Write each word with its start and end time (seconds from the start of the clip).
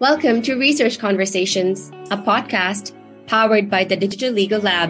Welcome 0.00 0.40
to 0.44 0.54
Research 0.54 0.98
Conversations, 0.98 1.90
a 2.10 2.16
podcast 2.16 2.96
powered 3.26 3.68
by 3.68 3.84
the 3.84 3.98
Digital 3.98 4.32
Legal 4.32 4.58
Lab. 4.58 4.88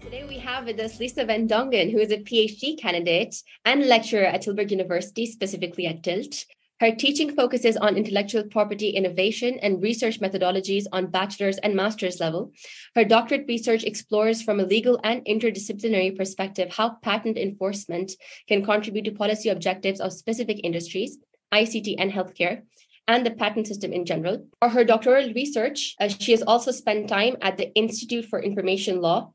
Today 0.00 0.24
we 0.28 0.38
have 0.38 0.66
with 0.66 0.78
us 0.78 1.00
Lisa 1.00 1.24
Van 1.24 1.48
Dongen, 1.48 1.90
who 1.90 1.98
is 1.98 2.12
a 2.12 2.18
PhD 2.18 2.78
candidate 2.78 3.42
and 3.64 3.86
lecturer 3.86 4.26
at 4.26 4.42
Tilburg 4.42 4.70
University, 4.70 5.26
specifically 5.26 5.88
at 5.88 6.04
TILT. 6.04 6.44
Her 6.80 6.94
teaching 6.94 7.34
focuses 7.34 7.76
on 7.76 7.96
intellectual 7.96 8.44
property 8.44 8.90
innovation 8.90 9.58
and 9.60 9.82
research 9.82 10.20
methodologies 10.20 10.84
on 10.92 11.10
bachelor's 11.10 11.58
and 11.58 11.74
master's 11.74 12.20
level. 12.20 12.52
Her 12.94 13.04
doctorate 13.04 13.46
research 13.48 13.82
explores 13.82 14.42
from 14.42 14.60
a 14.60 14.64
legal 14.64 15.00
and 15.02 15.24
interdisciplinary 15.24 16.16
perspective 16.16 16.72
how 16.72 16.96
patent 17.02 17.36
enforcement 17.36 18.12
can 18.46 18.64
contribute 18.64 19.06
to 19.06 19.12
policy 19.12 19.48
objectives 19.48 20.00
of 20.00 20.12
specific 20.12 20.60
industries, 20.62 21.18
ICT 21.52 21.96
and 21.98 22.12
healthcare, 22.12 22.62
and 23.08 23.26
the 23.26 23.32
patent 23.32 23.66
system 23.66 23.92
in 23.92 24.04
general. 24.04 24.46
For 24.60 24.68
her 24.68 24.84
doctoral 24.84 25.32
research, 25.32 25.96
uh, 26.00 26.08
she 26.08 26.30
has 26.30 26.42
also 26.42 26.70
spent 26.70 27.08
time 27.08 27.36
at 27.42 27.56
the 27.56 27.74
Institute 27.74 28.26
for 28.26 28.40
Information 28.40 29.00
Law 29.00 29.32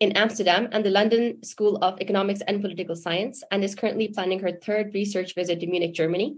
in 0.00 0.12
Amsterdam 0.12 0.68
and 0.72 0.84
the 0.84 0.90
London 0.90 1.42
School 1.44 1.76
of 1.82 2.00
Economics 2.00 2.40
and 2.48 2.62
Political 2.62 2.96
Science, 2.96 3.44
and 3.52 3.62
is 3.62 3.74
currently 3.74 4.08
planning 4.08 4.40
her 4.40 4.50
third 4.50 4.94
research 4.94 5.34
visit 5.34 5.60
to 5.60 5.66
Munich, 5.66 5.94
Germany. 5.94 6.36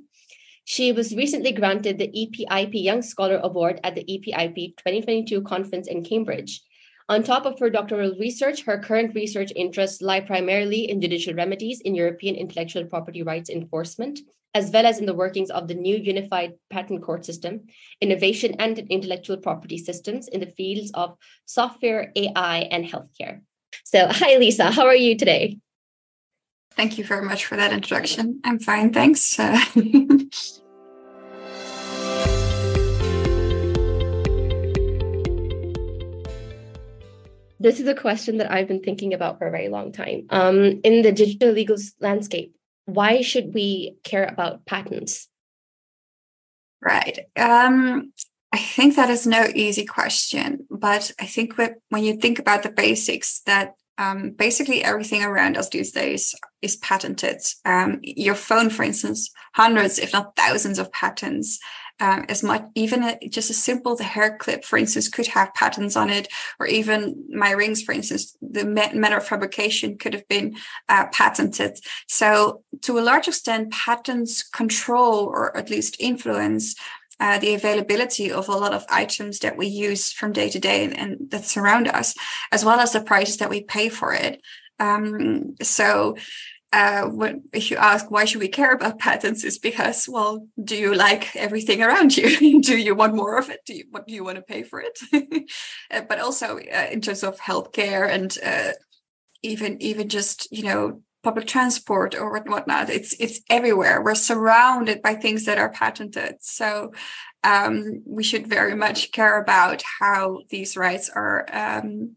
She 0.64 0.92
was 0.92 1.14
recently 1.14 1.52
granted 1.52 1.98
the 1.98 2.08
EPIP 2.08 2.74
Young 2.74 3.02
Scholar 3.02 3.40
Award 3.42 3.80
at 3.82 3.94
the 3.94 4.04
EPIP 4.04 4.76
2022 4.76 5.42
conference 5.42 5.88
in 5.88 6.04
Cambridge. 6.04 6.62
On 7.08 7.22
top 7.22 7.46
of 7.46 7.58
her 7.58 7.68
doctoral 7.68 8.14
research, 8.18 8.62
her 8.62 8.78
current 8.78 9.14
research 9.14 9.52
interests 9.56 10.00
lie 10.00 10.20
primarily 10.20 10.88
in 10.88 11.00
judicial 11.00 11.34
remedies 11.34 11.80
in 11.80 11.94
European 11.94 12.36
intellectual 12.36 12.84
property 12.84 13.22
rights 13.22 13.50
enforcement, 13.50 14.20
as 14.54 14.70
well 14.70 14.86
as 14.86 14.98
in 14.98 15.06
the 15.06 15.14
workings 15.14 15.50
of 15.50 15.66
the 15.66 15.74
new 15.74 15.96
unified 15.96 16.52
patent 16.70 17.02
court 17.02 17.24
system, 17.24 17.62
innovation 18.00 18.54
and 18.58 18.78
intellectual 18.78 19.36
property 19.36 19.78
systems 19.78 20.28
in 20.28 20.40
the 20.40 20.46
fields 20.46 20.90
of 20.94 21.16
software, 21.44 22.12
AI, 22.14 22.60
and 22.70 22.84
healthcare. 22.84 23.40
So, 23.84 24.06
hi, 24.10 24.36
Lisa, 24.36 24.70
how 24.70 24.86
are 24.86 24.94
you 24.94 25.16
today? 25.16 25.58
Thank 26.76 26.98
you 26.98 27.04
very 27.04 27.24
much 27.24 27.44
for 27.46 27.56
that 27.56 27.72
introduction. 27.72 28.40
I'm 28.44 28.58
fine, 28.58 28.92
thanks. 28.92 29.38
Uh, 29.38 29.58
this 37.60 37.78
is 37.78 37.86
a 37.86 37.94
question 37.94 38.38
that 38.38 38.50
I've 38.50 38.68
been 38.68 38.82
thinking 38.82 39.14
about 39.14 39.38
for 39.38 39.46
a 39.46 39.50
very 39.50 39.68
long 39.68 39.92
time. 39.92 40.26
Um, 40.30 40.80
in 40.82 41.02
the 41.02 41.12
digital 41.12 41.50
legal 41.50 41.76
landscape, 42.00 42.54
why 42.86 43.20
should 43.20 43.54
we 43.54 43.96
care 44.02 44.24
about 44.24 44.66
patents? 44.66 45.28
Right. 46.80 47.20
Um, 47.36 48.12
I 48.52 48.58
think 48.58 48.96
that 48.96 49.08
is 49.08 49.26
no 49.26 49.46
easy 49.54 49.86
question, 49.86 50.66
but 50.70 51.12
I 51.20 51.26
think 51.26 51.56
when 51.56 52.04
you 52.04 52.16
think 52.16 52.38
about 52.38 52.62
the 52.62 52.70
basics, 52.70 53.40
that 53.46 53.74
um, 54.02 54.30
basically 54.30 54.82
everything 54.82 55.22
around 55.22 55.56
us 55.56 55.68
these 55.68 55.92
days 55.92 56.34
is 56.60 56.76
patented. 56.76 57.40
Um, 57.64 58.00
your 58.02 58.34
phone, 58.34 58.68
for 58.68 58.82
instance, 58.82 59.30
hundreds, 59.54 59.98
if 59.98 60.12
not 60.12 60.34
thousands, 60.34 60.78
of 60.78 60.92
patents. 60.92 61.60
Um, 62.00 62.24
as 62.28 62.42
much, 62.42 62.64
even 62.74 63.04
a, 63.04 63.16
just 63.28 63.50
a 63.50 63.54
simple 63.54 63.94
the 63.94 64.02
hair 64.02 64.36
clip, 64.36 64.64
for 64.64 64.76
instance, 64.76 65.08
could 65.08 65.28
have 65.28 65.54
patents 65.54 65.94
on 65.94 66.10
it, 66.10 66.26
or 66.58 66.66
even 66.66 67.24
my 67.30 67.52
rings, 67.52 67.82
for 67.82 67.92
instance, 67.92 68.36
the 68.40 68.64
manner 68.64 69.18
of 69.18 69.26
fabrication 69.26 69.98
could 69.98 70.14
have 70.14 70.26
been 70.26 70.56
uh, 70.88 71.06
patented. 71.12 71.78
So, 72.08 72.64
to 72.80 72.98
a 72.98 73.06
large 73.08 73.28
extent, 73.28 73.72
patents 73.72 74.42
control 74.42 75.26
or 75.26 75.56
at 75.56 75.70
least 75.70 75.96
influence 76.00 76.74
uh, 77.22 77.38
the 77.38 77.54
availability 77.54 78.32
of 78.32 78.48
a 78.48 78.56
lot 78.56 78.74
of 78.74 78.84
items 78.88 79.38
that 79.38 79.56
we 79.56 79.68
use 79.68 80.10
from 80.10 80.32
day 80.32 80.48
to 80.48 80.58
day 80.58 80.84
and, 80.84 80.98
and, 80.98 81.30
that 81.30 81.44
surround 81.44 81.86
us, 81.86 82.16
as 82.50 82.64
well 82.64 82.80
as 82.80 82.92
the 82.92 83.00
prices 83.00 83.36
that 83.36 83.48
we 83.48 83.62
pay 83.62 83.88
for 83.88 84.12
it. 84.12 84.42
Um, 84.80 85.54
so, 85.62 86.16
uh, 86.72 87.04
when, 87.04 87.44
if 87.52 87.70
you 87.70 87.76
ask 87.76 88.10
why 88.10 88.24
should 88.24 88.40
we 88.40 88.48
care 88.48 88.72
about 88.72 88.98
patents, 88.98 89.44
is 89.50 89.60
because 89.60 90.08
well, 90.08 90.48
do 90.64 90.76
you 90.76 90.96
like 90.96 91.36
everything 91.36 91.80
around 91.80 92.16
you? 92.16 92.60
do 92.70 92.76
you 92.76 92.96
want 92.96 93.14
more 93.14 93.38
of 93.38 93.50
it? 93.50 93.60
Do 93.66 93.74
you 93.74 93.84
what 93.90 94.08
do 94.08 94.14
you 94.14 94.24
want 94.24 94.38
to 94.38 94.42
pay 94.42 94.64
for 94.64 94.80
it? 94.80 94.98
uh, 95.92 96.00
but 96.08 96.18
also 96.18 96.58
uh, 96.58 96.88
in 96.90 97.00
terms 97.00 97.22
of 97.22 97.38
healthcare 97.38 98.08
and 98.08 98.36
uh, 98.44 98.72
even 99.42 99.80
even 99.80 100.08
just 100.08 100.50
you 100.50 100.64
know 100.64 101.02
public 101.22 101.46
transport 101.46 102.14
or 102.14 102.40
whatnot. 102.42 102.90
It's 102.90 103.14
it's 103.20 103.40
everywhere. 103.48 104.02
We're 104.02 104.14
surrounded 104.14 105.02
by 105.02 105.14
things 105.14 105.44
that 105.44 105.58
are 105.58 105.70
patented. 105.70 106.36
So 106.40 106.92
um, 107.44 108.02
we 108.06 108.22
should 108.22 108.46
very 108.46 108.74
much 108.74 109.12
care 109.12 109.40
about 109.40 109.82
how 110.00 110.40
these 110.50 110.76
rights 110.76 111.10
are 111.14 111.46
um, 111.52 112.16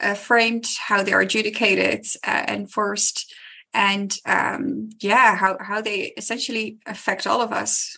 uh, 0.00 0.14
framed, 0.14 0.66
how 0.78 1.02
they 1.02 1.12
are 1.12 1.20
adjudicated, 1.20 2.06
uh, 2.26 2.44
enforced, 2.48 3.32
and 3.72 4.16
um, 4.26 4.90
yeah, 5.00 5.36
how 5.36 5.56
how 5.60 5.80
they 5.80 6.12
essentially 6.16 6.78
affect 6.86 7.26
all 7.26 7.40
of 7.40 7.52
us. 7.52 7.96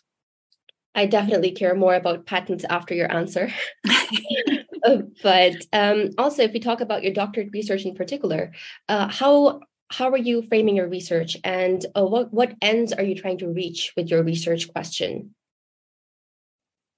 I 0.94 1.06
definitely 1.06 1.53
care 1.53 1.76
more 1.76 1.94
about 1.94 2.26
patents 2.26 2.65
after 2.69 2.94
your 2.94 3.12
answer. 3.12 3.53
Uh, 4.84 4.99
but 5.25 5.56
um, 5.72 6.10
also, 6.19 6.43
if 6.43 6.53
we 6.53 6.60
talk 6.60 6.81
about 6.81 7.03
your 7.03 7.12
doctorate 7.12 7.50
research 7.53 7.84
in 7.84 7.97
particular, 7.97 8.53
uh, 8.88 9.09
how 9.09 9.60
how 9.91 10.10
are 10.10 10.19
you 10.19 10.43
framing 10.43 10.76
your 10.76 10.88
research 10.88 11.37
and 11.44 11.84
uh, 11.97 12.04
what, 12.04 12.32
what 12.32 12.54
ends 12.60 12.93
are 12.93 13.03
you 13.03 13.15
trying 13.15 13.38
to 13.38 13.49
reach 13.49 13.93
with 13.97 14.09
your 14.09 14.22
research 14.22 14.71
question? 14.72 15.34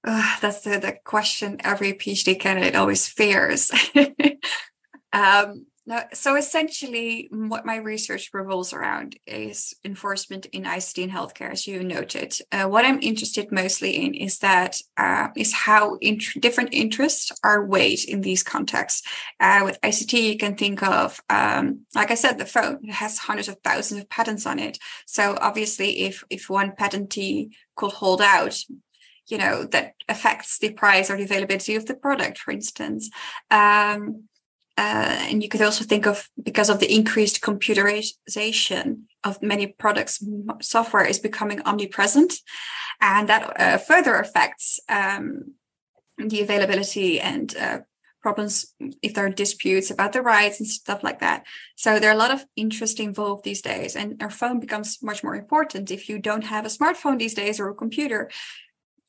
Uh, 0.03 0.35
that's 0.41 0.61
the, 0.61 0.79
the 0.79 0.97
question 1.03 1.57
every 1.63 1.93
PhD 1.93 2.39
candidate 2.39 2.75
always 2.75 3.07
fears. 3.07 3.71
um, 5.13 5.65
so 6.13 6.35
essentially, 6.35 7.27
what 7.31 7.65
my 7.65 7.77
research 7.77 8.29
revolves 8.33 8.71
around 8.71 9.17
is 9.25 9.73
enforcement 9.83 10.45
in 10.47 10.63
ICT 10.63 11.03
and 11.03 11.11
healthcare, 11.11 11.51
as 11.51 11.65
you 11.65 11.83
noted. 11.83 12.35
Uh, 12.51 12.65
what 12.65 12.85
I'm 12.85 13.01
interested 13.01 13.51
mostly 13.51 13.95
in 13.95 14.13
is 14.13 14.39
that 14.39 14.77
uh, 14.97 15.29
is 15.35 15.53
how 15.53 15.97
int- 15.99 16.39
different 16.39 16.69
interests 16.73 17.31
are 17.43 17.65
weighed 17.65 18.03
in 18.05 18.21
these 18.21 18.43
contexts. 18.43 19.01
Uh, 19.39 19.61
with 19.63 19.81
ICT, 19.81 20.13
you 20.21 20.37
can 20.37 20.55
think 20.55 20.83
of, 20.83 21.19
um, 21.31 21.81
like 21.95 22.11
I 22.11 22.15
said, 22.15 22.37
the 22.37 22.45
phone 22.45 22.79
it 22.83 22.93
has 22.93 23.17
hundreds 23.17 23.47
of 23.47 23.57
thousands 23.63 24.01
of 24.01 24.09
patents 24.09 24.45
on 24.45 24.59
it. 24.59 24.77
So 25.07 25.35
obviously, 25.41 26.01
if 26.01 26.23
if 26.29 26.47
one 26.47 26.73
patentee 26.73 27.49
could 27.75 27.91
hold 27.91 28.21
out 28.21 28.63
you 29.27 29.37
know 29.37 29.63
that 29.65 29.93
affects 30.09 30.59
the 30.59 30.71
price 30.71 31.09
or 31.09 31.15
the 31.15 31.23
availability 31.23 31.75
of 31.75 31.85
the 31.85 31.93
product 31.93 32.37
for 32.37 32.51
instance 32.51 33.09
um, 33.49 34.23
uh, 34.77 35.17
and 35.29 35.43
you 35.43 35.49
could 35.49 35.61
also 35.61 35.83
think 35.83 36.05
of 36.05 36.29
because 36.41 36.69
of 36.69 36.79
the 36.79 36.93
increased 36.93 37.41
computerization 37.41 39.01
of 39.23 39.41
many 39.41 39.67
products, 39.67 40.23
software 40.61 41.05
is 41.05 41.19
becoming 41.19 41.61
omnipresent, 41.61 42.33
and 42.99 43.27
that 43.29 43.59
uh, 43.59 43.77
further 43.77 44.15
affects 44.15 44.79
um, 44.89 45.53
the 46.17 46.41
availability 46.41 47.19
and 47.19 47.55
uh, 47.57 47.79
problems 48.21 48.73
if 49.01 49.13
there 49.13 49.25
are 49.25 49.29
disputes 49.29 49.91
about 49.91 50.13
the 50.13 50.21
rights 50.21 50.59
and 50.59 50.67
stuff 50.67 51.03
like 51.03 51.19
that. 51.19 51.43
So 51.75 51.99
there 51.99 52.09
are 52.11 52.15
a 52.15 52.17
lot 52.17 52.31
of 52.31 52.45
interest 52.55 52.99
involved 52.99 53.43
these 53.43 53.61
days, 53.61 53.95
and 53.95 54.21
our 54.23 54.29
phone 54.29 54.59
becomes 54.59 54.99
much 55.01 55.23
more 55.23 55.35
important. 55.35 55.91
If 55.91 56.07
you 56.07 56.19
don't 56.19 56.45
have 56.45 56.65
a 56.65 56.69
smartphone 56.69 57.19
these 57.19 57.33
days 57.33 57.59
or 57.59 57.69
a 57.69 57.75
computer, 57.75 58.29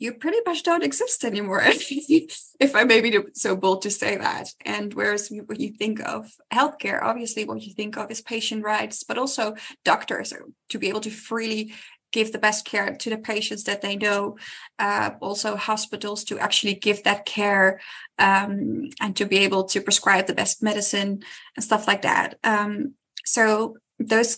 you 0.03 0.13
pretty 0.13 0.39
much 0.45 0.63
don't 0.63 0.83
exist 0.83 1.25
anymore 1.25 1.63
if 1.65 2.75
i 2.75 2.85
may 2.85 3.01
be 3.01 3.17
so 3.35 3.57
bold 3.57 3.83
to 3.83 3.91
say 3.91 4.17
that. 4.17 4.49
And 4.65 4.93
whereas 4.95 5.31
when 5.31 5.61
you 5.61 5.73
think 5.73 6.01
of 6.01 6.31
healthcare 6.53 7.03
obviously 7.03 7.45
what 7.45 7.63
you 7.63 7.73
think 7.73 7.97
of 7.97 8.11
is 8.11 8.21
patient 8.21 8.65
rights 8.65 9.05
but 9.05 9.19
also 9.19 9.55
doctors 9.85 10.33
to 10.71 10.79
be 10.79 10.89
able 10.89 11.01
to 11.01 11.11
freely 11.11 11.73
give 12.13 12.31
the 12.31 12.39
best 12.39 12.65
care 12.65 12.95
to 12.95 13.11
the 13.11 13.17
patients 13.17 13.65
that 13.65 13.81
they 13.81 13.97
know 13.97 14.37
uh, 14.79 15.11
also 15.21 15.57
hospitals 15.57 16.25
to 16.25 16.39
actually 16.39 16.75
give 16.75 17.03
that 17.03 17.25
care 17.25 17.81
um, 18.19 18.91
and 19.01 19.17
to 19.17 19.25
be 19.25 19.39
able 19.39 19.65
to 19.65 19.81
prescribe 19.81 20.27
the 20.27 20.35
best 20.35 20.63
medicine 20.63 21.23
and 21.57 21.65
stuff 21.65 21.87
like 21.87 22.03
that. 22.03 22.39
Um, 22.45 22.95
so 23.25 23.77
those 23.99 24.37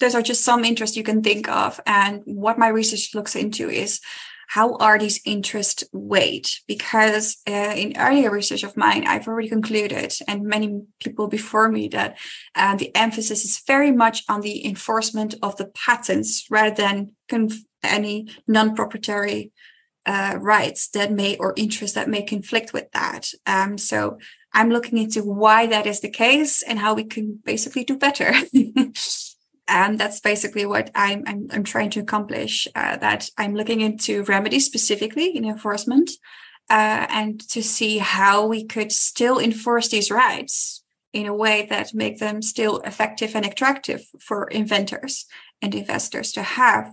those 0.00 0.14
are 0.14 0.22
just 0.22 0.44
some 0.44 0.64
interests 0.64 0.96
you 0.96 1.04
can 1.04 1.22
think 1.22 1.48
of. 1.48 1.80
And 1.86 2.22
what 2.24 2.58
my 2.58 2.68
research 2.68 3.14
looks 3.14 3.36
into 3.36 3.70
is 3.70 4.00
how 4.48 4.76
are 4.76 4.98
these 4.98 5.20
interests 5.24 5.84
weighed? 5.92 6.48
Because 6.66 7.38
uh, 7.48 7.74
in 7.76 7.96
earlier 7.96 8.30
research 8.30 8.62
of 8.62 8.76
mine, 8.76 9.06
I've 9.06 9.26
already 9.28 9.48
concluded, 9.48 10.14
and 10.28 10.44
many 10.44 10.82
people 11.00 11.28
before 11.28 11.68
me, 11.68 11.88
that 11.88 12.18
uh, 12.54 12.76
the 12.76 12.94
emphasis 12.94 13.44
is 13.44 13.62
very 13.66 13.92
much 13.92 14.22
on 14.28 14.40
the 14.40 14.66
enforcement 14.66 15.34
of 15.42 15.56
the 15.56 15.66
patents 15.66 16.46
rather 16.50 16.74
than 16.74 17.12
conf- 17.28 17.64
any 17.82 18.28
non-proprietary 18.46 19.52
uh, 20.06 20.36
rights 20.40 20.88
that 20.90 21.12
may 21.12 21.36
or 21.38 21.54
interests 21.56 21.94
that 21.94 22.08
may 22.08 22.22
conflict 22.22 22.72
with 22.72 22.90
that. 22.92 23.30
Um, 23.46 23.78
so 23.78 24.18
I'm 24.52 24.70
looking 24.70 24.98
into 24.98 25.22
why 25.22 25.66
that 25.66 25.86
is 25.86 26.00
the 26.00 26.10
case 26.10 26.62
and 26.62 26.78
how 26.78 26.94
we 26.94 27.04
can 27.04 27.40
basically 27.44 27.84
do 27.84 27.98
better. 27.98 28.34
and 29.66 29.98
that's 29.98 30.20
basically 30.20 30.66
what 30.66 30.90
I'm 30.94 31.24
I'm, 31.26 31.48
I'm 31.50 31.64
trying 31.64 31.90
to 31.90 32.00
accomplish. 32.00 32.68
Uh, 32.74 32.96
that 32.96 33.30
I'm 33.38 33.54
looking 33.54 33.80
into 33.80 34.24
remedies 34.24 34.66
specifically 34.66 35.36
in 35.36 35.44
enforcement, 35.44 36.10
uh, 36.70 37.06
and 37.08 37.40
to 37.50 37.62
see 37.62 37.98
how 37.98 38.46
we 38.46 38.64
could 38.64 38.92
still 38.92 39.38
enforce 39.38 39.88
these 39.88 40.10
rights 40.10 40.82
in 41.12 41.26
a 41.26 41.34
way 41.34 41.66
that 41.70 41.94
make 41.94 42.18
them 42.18 42.42
still 42.42 42.78
effective 42.80 43.36
and 43.36 43.46
attractive 43.46 44.06
for 44.18 44.48
inventors 44.48 45.26
and 45.62 45.74
investors 45.74 46.32
to 46.32 46.42
have 46.42 46.92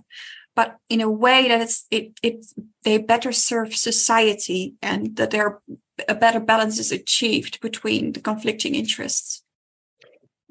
but 0.54 0.78
in 0.88 1.00
a 1.00 1.10
way 1.10 1.48
that 1.48 1.60
it's 1.60 1.86
it 1.90 2.12
it 2.22 2.46
they 2.84 2.98
better 2.98 3.32
serve 3.32 3.74
society 3.74 4.74
and 4.82 5.16
that 5.16 5.30
there 5.30 5.60
a 6.08 6.14
better 6.14 6.40
balance 6.40 6.78
is 6.78 6.92
achieved 6.92 7.60
between 7.60 8.12
the 8.12 8.20
conflicting 8.20 8.74
interests 8.74 9.41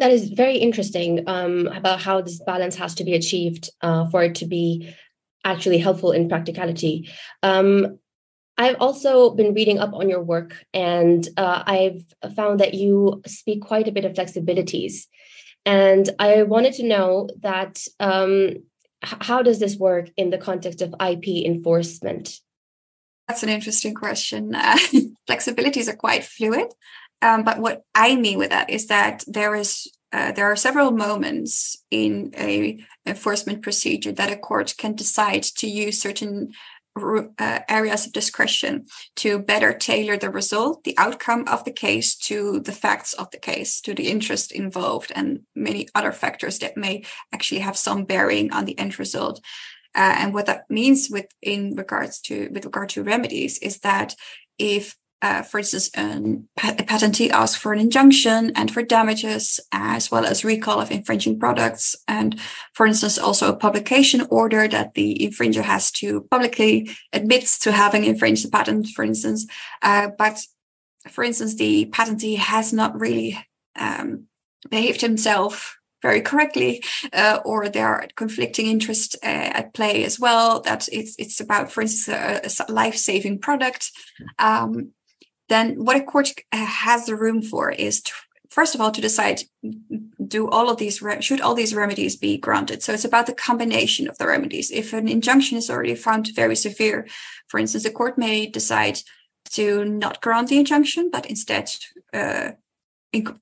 that 0.01 0.11
is 0.11 0.29
very 0.29 0.57
interesting 0.57 1.23
um, 1.27 1.67
about 1.67 2.01
how 2.01 2.21
this 2.21 2.41
balance 2.43 2.75
has 2.75 2.93
to 2.95 3.03
be 3.03 3.13
achieved 3.13 3.69
uh, 3.81 4.09
for 4.09 4.23
it 4.23 4.35
to 4.35 4.45
be 4.45 4.93
actually 5.45 5.77
helpful 5.77 6.11
in 6.11 6.27
practicality 6.27 7.09
um, 7.43 7.99
I've 8.57 8.75
also 8.79 9.31
been 9.31 9.55
reading 9.55 9.79
up 9.79 9.93
on 9.93 10.07
your 10.07 10.21
work, 10.21 10.63
and 10.71 11.27
uh, 11.35 11.63
I've 11.65 12.03
found 12.35 12.59
that 12.59 12.75
you 12.75 13.23
speak 13.25 13.63
quite 13.63 13.87
a 13.87 13.91
bit 13.91 14.05
of 14.05 14.13
flexibilities. 14.13 15.07
And 15.65 16.07
I 16.19 16.43
wanted 16.43 16.73
to 16.73 16.83
know 16.83 17.29
that 17.39 17.81
um, 17.99 18.57
how 19.01 19.41
does 19.41 19.59
this 19.59 19.77
work 19.77 20.09
in 20.15 20.29
the 20.29 20.37
context 20.37 20.81
of 20.81 20.93
IP 21.01 21.43
enforcement? 21.45 22.39
That's 23.27 23.41
an 23.41 23.49
interesting 23.49 23.95
question. 23.95 24.53
Uh, 24.53 24.77
flexibilities 25.29 25.87
are 25.87 25.95
quite 25.95 26.23
fluid, 26.23 26.67
um, 27.21 27.43
but 27.43 27.59
what 27.59 27.83
I 27.93 28.15
mean 28.15 28.37
with 28.37 28.49
that 28.49 28.69
is 28.69 28.87
that 28.87 29.23
there 29.27 29.55
is 29.55 29.91
uh, 30.13 30.31
there 30.33 30.51
are 30.51 30.57
several 30.57 30.91
moments 30.91 31.77
in 31.89 32.33
a 32.37 32.77
enforcement 33.05 33.61
procedure 33.61 34.11
that 34.11 34.31
a 34.31 34.35
court 34.35 34.75
can 34.77 34.93
decide 34.93 35.43
to 35.43 35.67
use 35.67 36.01
certain 36.01 36.51
uh, 36.97 37.59
areas 37.69 38.05
of 38.05 38.11
discretion 38.11 38.85
to 39.15 39.39
better 39.39 39.73
tailor 39.73 40.17
the 40.17 40.29
result, 40.29 40.83
the 40.83 40.97
outcome 40.97 41.45
of 41.47 41.63
the 41.63 41.71
case 41.71 42.15
to 42.15 42.59
the 42.59 42.73
facts 42.73 43.13
of 43.13 43.31
the 43.31 43.37
case, 43.37 43.79
to 43.79 43.93
the 43.93 44.09
interest 44.09 44.51
involved, 44.51 45.11
and 45.15 45.41
many 45.55 45.87
other 45.95 46.11
factors 46.11 46.59
that 46.59 46.75
may 46.75 47.03
actually 47.33 47.61
have 47.61 47.77
some 47.77 48.03
bearing 48.03 48.51
on 48.51 48.65
the 48.65 48.77
end 48.77 48.99
result. 48.99 49.39
Uh, 49.95 50.15
and 50.17 50.33
what 50.33 50.45
that 50.45 50.69
means 50.69 51.09
with 51.09 51.27
in 51.41 51.75
regards 51.75 52.19
to 52.19 52.49
with 52.51 52.65
regard 52.65 52.89
to 52.89 53.03
remedies 53.03 53.57
is 53.59 53.79
that 53.79 54.15
if 54.57 54.95
uh, 55.21 55.43
for 55.43 55.59
instance, 55.59 55.89
um, 55.95 56.47
a 56.57 56.83
patentee 56.83 57.29
asks 57.29 57.55
for 57.55 57.73
an 57.73 57.79
injunction 57.79 58.51
and 58.55 58.71
for 58.71 58.81
damages, 58.81 59.59
as 59.71 60.09
well 60.09 60.25
as 60.25 60.43
recall 60.43 60.79
of 60.81 60.91
infringing 60.91 61.39
products, 61.39 61.95
and 62.07 62.39
for 62.73 62.87
instance, 62.87 63.19
also 63.19 63.49
a 63.49 63.55
publication 63.55 64.25
order 64.29 64.67
that 64.67 64.93
the 64.95 65.17
infringer 65.21 65.61
has 65.61 65.91
to 65.91 66.21
publicly 66.31 66.89
admits 67.13 67.59
to 67.59 67.71
having 67.71 68.03
infringed 68.03 68.45
the 68.45 68.49
patent, 68.49 68.87
for 68.87 69.03
instance. 69.03 69.45
Uh, 69.81 70.09
but 70.17 70.39
for 71.09 71.23
instance, 71.23 71.55
the 71.55 71.85
patentee 71.91 72.37
has 72.37 72.73
not 72.73 72.99
really 72.99 73.37
um, 73.75 74.25
behaved 74.69 75.01
himself 75.01 75.77
very 76.01 76.21
correctly, 76.21 76.83
uh, 77.13 77.39
or 77.45 77.69
there 77.69 77.87
are 77.87 78.07
conflicting 78.15 78.65
interests 78.65 79.15
uh, 79.23 79.27
at 79.53 79.73
play 79.73 80.03
as 80.03 80.19
well. 80.19 80.61
That 80.61 80.89
it's 80.91 81.15
it's 81.19 81.39
about, 81.39 81.71
for 81.71 81.81
instance, 81.81 82.59
a, 82.59 82.65
a 82.67 82.71
life 82.71 82.95
saving 82.95 83.39
product. 83.39 83.91
Um, 84.39 84.93
then 85.51 85.83
what 85.83 85.97
a 85.97 86.03
court 86.03 86.33
uh, 86.51 86.65
has 86.65 87.05
the 87.05 87.15
room 87.15 87.41
for 87.41 87.71
is 87.71 88.01
to, 88.01 88.11
first 88.49 88.73
of 88.73 88.81
all 88.81 88.91
to 88.91 89.01
decide 89.01 89.41
do 90.27 90.49
all 90.49 90.69
of 90.69 90.77
these 90.77 91.03
should 91.19 91.41
all 91.41 91.55
these 91.55 91.75
remedies 91.75 92.15
be 92.15 92.37
granted? 92.37 92.81
So 92.81 92.93
it's 92.93 93.05
about 93.05 93.25
the 93.25 93.33
combination 93.33 94.07
of 94.07 94.17
the 94.17 94.27
remedies. 94.27 94.71
If 94.71 94.93
an 94.93 95.07
injunction 95.07 95.57
is 95.57 95.69
already 95.69 95.95
found 95.95 96.29
very 96.35 96.55
severe 96.55 97.07
for 97.47 97.59
instance 97.59 97.83
the 97.83 97.91
court 97.91 98.17
may 98.17 98.45
decide 98.45 98.99
to 99.51 99.83
not 99.85 100.21
grant 100.21 100.47
the 100.47 100.57
injunction 100.57 101.09
but 101.11 101.25
instead 101.25 101.69
uh, 102.13 102.51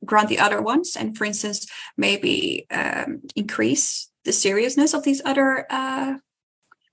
grant 0.04 0.30
the 0.30 0.40
other 0.40 0.62
ones 0.62 0.96
and 0.96 1.16
for 1.16 1.26
instance 1.26 1.68
maybe 1.96 2.66
um, 2.72 3.22
increase 3.36 4.10
the 4.26 4.34
seriousness 4.34 4.94
of 4.94 5.04
these 5.04 5.22
other 5.26 5.66
uh, 5.70 6.18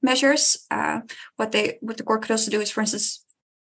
measures. 0.02 0.66
Uh, 0.70 1.00
what 1.36 1.52
they 1.52 1.78
what 1.80 1.96
the 1.96 2.02
court 2.02 2.22
could 2.22 2.32
also 2.32 2.50
do 2.50 2.60
is 2.60 2.70
for 2.70 2.82
instance 2.82 3.25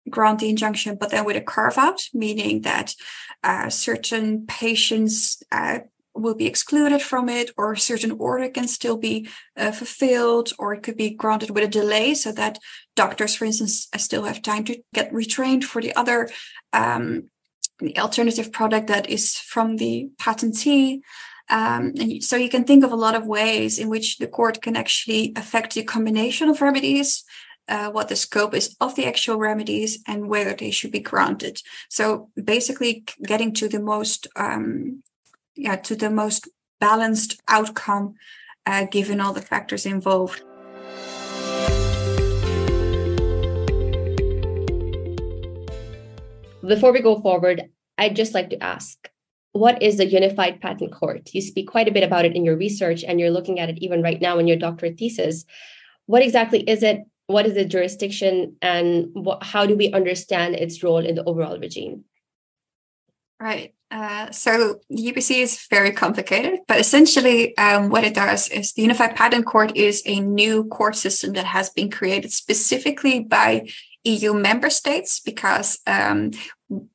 grant 0.09 0.41
the 0.41 0.51
injunction, 0.51 0.97
but 0.97 1.11
then 1.11 1.25
with 1.25 1.37
a 1.37 1.41
carve 1.41 1.79
out, 1.79 2.03
meaning 2.13 2.63
that 2.63 2.95
uh, 3.43 3.69
certain 3.69 4.47
patients 4.47 5.43
uh, 5.53 5.81
will 6.15 6.35
be 6.35 6.47
excluded 6.47 7.01
from 7.01 7.29
it, 7.29 7.51
or 7.57 7.73
a 7.73 7.79
certain 7.79 8.13
order 8.13 8.49
can 8.49 8.67
still 8.69 8.97
be 8.97 9.29
uh, 9.57 9.71
fulfilled, 9.71 10.53
or 10.59 10.75
it 10.75 10.83
could 10.83 10.97
be 10.97 11.11
granted 11.11 11.51
with 11.51 11.65
a 11.65 11.69
delay 11.69 12.15
so 12.15 12.33
that 12.33 12.59
doctors, 12.97 13.35
for 13.35 13.45
instance, 13.45 13.89
uh, 13.95 13.99
still 13.99 14.25
have 14.25 14.43
time 14.43 14.65
to 14.65 14.83
get 14.93 15.13
retrained 15.13 15.65
for 15.65 15.81
the 15.81 15.95
other. 15.95 16.29
Um, 16.73 17.31
the 17.79 17.97
alternative 17.99 18.51
product 18.51 18.89
that 18.89 19.09
is 19.09 19.37
from 19.37 19.77
the 19.77 20.11
patentee. 20.21 21.01
Um, 21.49 21.93
and 21.99 22.23
so 22.23 22.37
you 22.37 22.51
can 22.51 22.65
think 22.65 22.85
of 22.85 22.93
a 22.93 22.97
lot 22.97 23.15
of 23.15 23.27
ways 23.27 23.79
in 23.79 23.89
which 23.89 24.19
the 24.19 24.27
court 24.27 24.61
can 24.61 24.77
actually 24.77 25.33
affect 25.37 25.75
the 25.75 25.85
combination 25.85 26.49
of 26.49 26.61
remedies 26.61 27.25
uh, 27.69 27.91
what 27.91 28.09
the 28.09 28.17
scope 28.17 28.55
is 28.55 28.77
of 28.81 28.95
the 28.95 29.05
actual 29.05 29.37
remedies 29.37 29.99
and 30.07 30.29
whether 30.29 30.55
they 30.55 30.71
should 30.71 30.91
be 30.91 31.01
granted. 31.01 31.61
So 31.89 32.31
basically, 32.43 33.05
getting 33.25 33.53
to 33.55 33.69
the 33.69 33.81
most, 33.81 34.27
um, 34.37 35.03
yeah, 35.55 35.77
to 35.77 35.95
the 35.95 36.11
most 36.11 36.49
balanced 36.81 37.41
outcome, 37.49 38.15
uh, 38.67 38.85
given 38.85 39.21
all 39.21 39.33
the 39.33 39.43
factors 39.43 39.87
involved. 39.87 40.43
Before 46.67 46.93
we 46.93 47.01
go 47.01 47.21
forward, 47.21 47.71
I'd 47.97 48.17
just 48.17 48.35
like 48.35 48.51
to 48.51 48.63
ask 48.63 49.11
what 49.53 49.83
is 49.83 49.97
the 49.97 50.07
Unified 50.07 50.61
Patent 50.61 50.93
Court? 50.93 51.31
You 51.33 51.41
speak 51.41 51.69
quite 51.69 51.89
a 51.89 51.93
bit 51.93 52.05
about 52.05 52.25
it 52.25 52.37
in 52.37 52.45
your 52.45 52.57
research, 52.57 53.03
and 53.03 53.19
you're 53.19 53.31
looking 53.31 53.59
at 53.59 53.69
it 53.69 53.79
even 53.79 54.03
right 54.03 54.21
now 54.21 54.39
in 54.39 54.47
your 54.47 54.57
doctorate 54.57 54.99
thesis. 54.99 55.45
What 56.07 56.23
exactly 56.23 56.61
is 56.61 56.83
it? 56.83 57.01
What 57.29 57.47
is 57.47 57.55
the 57.55 57.65
jurisdiction 57.65 58.57
and 58.63 59.11
what, 59.13 59.43
how 59.43 59.67
do 59.67 59.77
we 59.77 59.93
understand 59.93 60.57
its 60.57 60.83
role 60.83 61.05
in 61.05 61.15
the 61.15 61.25
overall 61.25 61.59
regime? 61.59 62.05
Right. 63.39 63.75
Uh, 63.91 64.31
so 64.31 64.81
the 64.89 65.13
UPC 65.13 65.43
is 65.43 65.67
very 65.71 65.93
complicated, 65.93 66.61
but 66.67 66.81
essentially, 66.81 67.57
um, 67.57 67.91
what 67.91 68.05
it 68.05 68.15
does 68.15 68.49
is 68.49 68.73
the 68.73 68.83
Unified 68.83 69.15
Patent 69.15 69.47
Court 69.47 69.77
is 69.77 70.03
a 70.05 70.21
new 70.21 70.65
court 70.65 70.97
system 70.97 71.35
that 71.35 71.47
has 71.47 71.71
been 71.71 71.91
created 71.91 72.33
specifically 72.33 73.21
by 73.21 73.69
EU 74.05 74.33
member 74.33 74.71
states 74.71 75.21
because 75.21 75.79
um, 75.87 76.33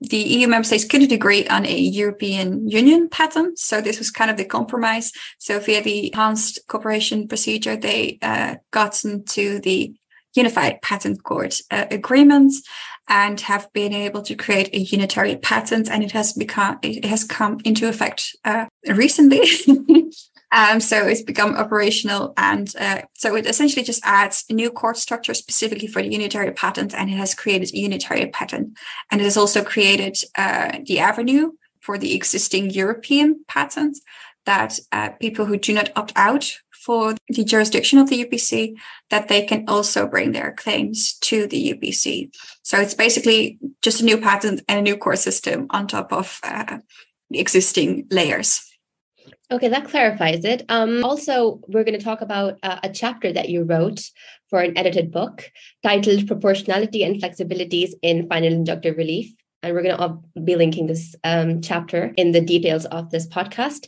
the 0.01 0.17
EU 0.17 0.47
member 0.47 0.65
states 0.65 0.85
couldn't 0.85 1.11
agree 1.11 1.47
on 1.47 1.65
a 1.65 1.77
European 1.77 2.67
Union 2.67 3.09
patent. 3.09 3.59
So 3.59 3.81
this 3.81 3.99
was 3.99 4.11
kind 4.11 4.29
of 4.29 4.37
the 4.37 4.45
compromise. 4.45 5.11
So 5.37 5.59
via 5.59 5.81
the 5.81 6.07
enhanced 6.07 6.59
cooperation 6.67 7.27
procedure, 7.27 7.75
they 7.75 8.17
uh, 8.21 8.55
got 8.71 9.03
into 9.03 9.59
the 9.59 9.93
unified 10.33 10.81
patent 10.81 11.23
court 11.23 11.59
uh, 11.71 11.85
agreements 11.91 12.61
and 13.09 13.41
have 13.41 13.71
been 13.73 13.93
able 13.93 14.21
to 14.21 14.35
create 14.35 14.73
a 14.73 14.79
unitary 14.79 15.35
patent 15.35 15.89
and 15.89 16.03
it 16.03 16.11
has 16.11 16.33
become 16.33 16.79
it 16.81 17.05
has 17.05 17.23
come 17.23 17.59
into 17.65 17.87
effect 17.87 18.35
uh, 18.45 18.65
recently. 18.87 19.47
Um, 20.55 20.79
so 20.79 21.07
it's 21.07 21.23
become 21.23 21.55
operational 21.55 22.31
and 22.37 22.71
uh, 22.79 23.01
so 23.13 23.35
it 23.35 23.47
essentially 23.47 23.83
just 23.83 24.05
adds 24.05 24.45
a 24.51 24.53
new 24.53 24.69
court 24.69 24.97
structure 24.97 25.33
specifically 25.33 25.87
for 25.87 26.03
the 26.03 26.11
unitary 26.11 26.51
patent 26.51 26.93
and 26.93 27.09
it 27.09 27.13
has 27.13 27.33
created 27.33 27.73
a 27.73 27.79
unitary 27.79 28.27
patent. 28.27 28.77
And 29.09 29.19
it 29.19 29.23
has 29.23 29.35
also 29.35 29.63
created 29.63 30.15
uh, 30.37 30.77
the 30.85 30.99
avenue 30.99 31.53
for 31.81 31.97
the 31.97 32.13
existing 32.13 32.69
european 32.69 33.43
patent 33.47 33.97
that 34.45 34.79
uh, 34.91 35.09
people 35.19 35.45
who 35.45 35.57
do 35.57 35.73
not 35.73 35.91
opt 35.95 36.13
out 36.15 36.59
for 36.83 37.15
the 37.29 37.43
jurisdiction 37.43 37.99
of 37.99 38.09
the 38.09 38.25
UPC 38.25 38.75
that 39.09 39.29
they 39.29 39.45
can 39.45 39.63
also 39.67 40.05
bring 40.07 40.33
their 40.33 40.51
claims 40.51 41.13
to 41.19 41.47
the 41.47 41.73
UPC. 41.73 42.33
So 42.61 42.79
it's 42.79 42.93
basically 42.93 43.57
just 43.81 44.01
a 44.01 44.05
new 44.05 44.17
patent 44.17 44.61
and 44.67 44.79
a 44.79 44.81
new 44.81 44.97
core 44.97 45.15
system 45.15 45.67
on 45.69 45.87
top 45.87 46.11
of 46.11 46.39
uh, 46.43 46.79
the 47.29 47.39
existing 47.39 48.07
layers. 48.11 48.61
Okay, 49.51 49.67
that 49.67 49.87
clarifies 49.87 50.43
it. 50.45 50.65
Um, 50.69 51.03
also, 51.03 51.61
we're 51.67 51.83
going 51.83 51.97
to 51.97 52.03
talk 52.03 52.21
about 52.21 52.57
uh, 52.63 52.79
a 52.83 52.89
chapter 52.89 53.31
that 53.31 53.49
you 53.49 53.63
wrote 53.63 54.01
for 54.49 54.59
an 54.61 54.77
edited 54.77 55.11
book 55.11 55.51
titled 55.83 56.27
Proportionality 56.27 57.03
and 57.03 57.21
Flexibilities 57.21 57.91
in 58.01 58.27
Final 58.27 58.51
Injunctive 58.51 58.97
Relief. 58.97 59.33
And 59.61 59.73
we're 59.73 59.83
going 59.83 59.97
to 59.97 60.41
be 60.41 60.55
linking 60.55 60.87
this 60.87 61.15
um, 61.23 61.61
chapter 61.61 62.13
in 62.17 62.31
the 62.31 62.41
details 62.41 62.85
of 62.85 63.11
this 63.11 63.27
podcast. 63.27 63.87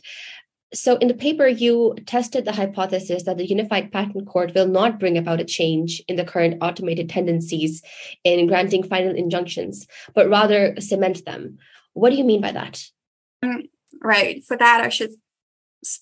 So, 0.74 0.96
in 0.96 1.08
the 1.08 1.14
paper, 1.14 1.46
you 1.46 1.94
tested 2.06 2.44
the 2.44 2.52
hypothesis 2.52 3.22
that 3.22 3.38
the 3.38 3.46
Unified 3.46 3.92
Patent 3.92 4.26
Court 4.26 4.52
will 4.54 4.66
not 4.66 4.98
bring 4.98 5.16
about 5.16 5.40
a 5.40 5.44
change 5.44 6.02
in 6.08 6.16
the 6.16 6.24
current 6.24 6.58
automated 6.60 7.08
tendencies 7.08 7.82
in 8.24 8.46
granting 8.48 8.82
final 8.82 9.14
injunctions, 9.14 9.86
but 10.14 10.28
rather 10.28 10.74
cement 10.80 11.24
them. 11.24 11.58
What 11.92 12.10
do 12.10 12.16
you 12.16 12.24
mean 12.24 12.40
by 12.40 12.52
that? 12.52 12.84
Mm, 13.44 13.68
right. 14.02 14.44
For 14.44 14.56
that, 14.56 14.80
I 14.80 14.88
should 14.88 15.12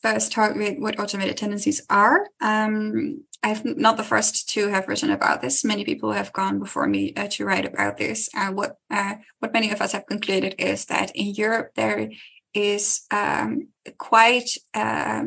first 0.00 0.28
start 0.28 0.56
with 0.56 0.78
what 0.78 0.98
automated 0.98 1.36
tendencies 1.36 1.82
are. 1.90 2.28
Um, 2.40 3.24
I'm 3.42 3.60
not 3.76 3.98
the 3.98 4.02
first 4.02 4.48
to 4.50 4.68
have 4.68 4.88
written 4.88 5.10
about 5.10 5.42
this. 5.42 5.64
Many 5.64 5.84
people 5.84 6.12
have 6.12 6.32
gone 6.32 6.58
before 6.58 6.86
me 6.86 7.12
uh, 7.14 7.28
to 7.32 7.44
write 7.44 7.66
about 7.66 7.98
this. 7.98 8.30
And 8.34 8.56
what 8.56 8.78
uh, 8.90 9.16
what 9.40 9.52
many 9.52 9.70
of 9.70 9.82
us 9.82 9.92
have 9.92 10.06
concluded 10.06 10.54
is 10.58 10.86
that 10.86 11.14
in 11.14 11.34
Europe 11.34 11.72
there 11.76 12.10
is 12.54 13.02
um, 13.10 13.68
quite 13.98 14.50
uh, 14.74 15.24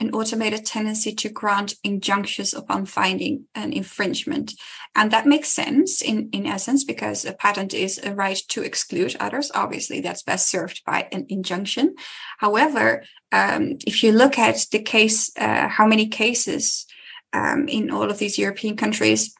an 0.00 0.10
automated 0.12 0.64
tendency 0.64 1.12
to 1.12 1.28
grant 1.28 1.74
injunctions 1.82 2.54
upon 2.54 2.86
finding 2.86 3.44
an 3.54 3.72
infringement. 3.72 4.54
And 4.94 5.10
that 5.10 5.26
makes 5.26 5.48
sense 5.48 6.02
in, 6.02 6.28
in 6.32 6.46
essence, 6.46 6.84
because 6.84 7.24
a 7.24 7.32
patent 7.32 7.74
is 7.74 7.98
a 7.98 8.14
right 8.14 8.40
to 8.48 8.62
exclude 8.62 9.16
others. 9.18 9.50
Obviously, 9.54 10.00
that's 10.00 10.22
best 10.22 10.48
served 10.48 10.82
by 10.84 11.08
an 11.12 11.26
injunction. 11.28 11.94
However, 12.38 13.02
um, 13.32 13.78
if 13.86 14.02
you 14.02 14.12
look 14.12 14.38
at 14.38 14.66
the 14.70 14.82
case, 14.82 15.32
uh, 15.36 15.68
how 15.68 15.86
many 15.86 16.06
cases 16.08 16.86
um, 17.32 17.68
in 17.68 17.90
all 17.90 18.10
of 18.10 18.18
these 18.18 18.38
European 18.38 18.76
countries, 18.76 19.34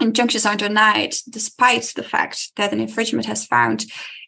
injunctions 0.00 0.46
are 0.46 0.56
denied 0.56 1.14
despite 1.28 1.92
the 1.94 2.02
fact 2.02 2.52
that 2.56 2.72
an 2.72 2.80
infringement 2.80 3.26
has 3.26 3.44
found 3.44 3.84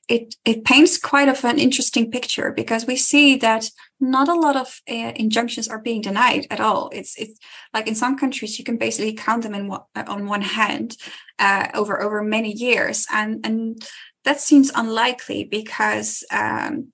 it 0.09 0.35
it 0.45 0.65
paints 0.65 0.99
quite 0.99 1.29
of 1.29 1.45
an 1.45 1.59
interesting 1.59 2.11
picture 2.11 2.53
because 2.53 2.87
we 2.87 2.97
see 2.97 3.37
that 3.37 3.71
not 4.01 4.29
a 4.29 4.35
lot 4.35 4.57
of 4.57 4.81
uh, 4.91 5.13
injunctions 5.15 5.69
are 5.69 5.79
being 5.79 6.01
denied 6.01 6.47
at 6.51 6.61
all. 6.61 6.91
It's 6.93 7.17
it's 7.17 7.39
like 7.73 7.87
in 7.87 7.95
some 7.95 8.19
countries 8.19 8.59
you 8.59 8.65
can 8.65 8.77
basically 8.79 9.15
count 9.15 9.43
them 9.43 9.55
in 9.55 9.69
one, 9.69 9.83
on 9.95 10.27
one 10.27 10.43
hand 10.43 10.97
uh, 11.39 11.69
over 11.75 12.03
over 12.03 12.23
many 12.23 12.53
years, 12.53 13.07
and 13.13 13.45
and 13.45 13.83
that 14.25 14.41
seems 14.41 14.71
unlikely 14.75 15.45
because. 15.45 16.25
Um, 16.31 16.93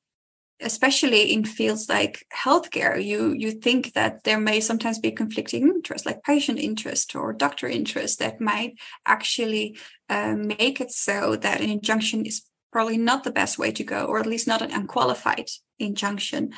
especially 0.60 1.32
in 1.32 1.44
fields 1.44 1.88
like 1.88 2.26
healthcare 2.34 3.00
you 3.00 3.32
you 3.32 3.52
think 3.52 3.92
that 3.92 4.24
there 4.24 4.40
may 4.40 4.58
sometimes 4.58 4.98
be 4.98 5.12
conflicting 5.12 5.62
interests 5.62 6.04
like 6.04 6.20
patient 6.24 6.58
interest 6.58 7.14
or 7.14 7.32
doctor 7.32 7.68
interest 7.68 8.18
that 8.18 8.40
might 8.40 8.74
actually 9.06 9.78
uh, 10.08 10.34
make 10.34 10.80
it 10.80 10.90
so 10.90 11.36
that 11.36 11.60
an 11.60 11.70
injunction 11.70 12.26
is 12.26 12.47
probably 12.72 12.98
not 12.98 13.24
the 13.24 13.30
best 13.30 13.58
way 13.58 13.70
to 13.72 13.84
go, 13.84 14.06
or 14.06 14.18
at 14.18 14.26
least 14.26 14.46
not 14.46 14.62
an 14.62 14.72
unqualified 14.72 15.48
injunction. 15.78 16.52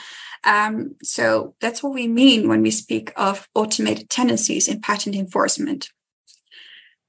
Um, 0.45 0.97
so 1.03 1.55
that's 1.61 1.83
what 1.83 1.93
we 1.93 2.09
mean 2.09 2.49
when 2.49 2.63
we 2.63 2.71
speak 2.71 3.13
of 3.17 3.49
automated 3.55 4.11
tendencies 4.11 4.69
in 4.69 4.81
patent 4.81 5.17
enforcement. 5.17 5.91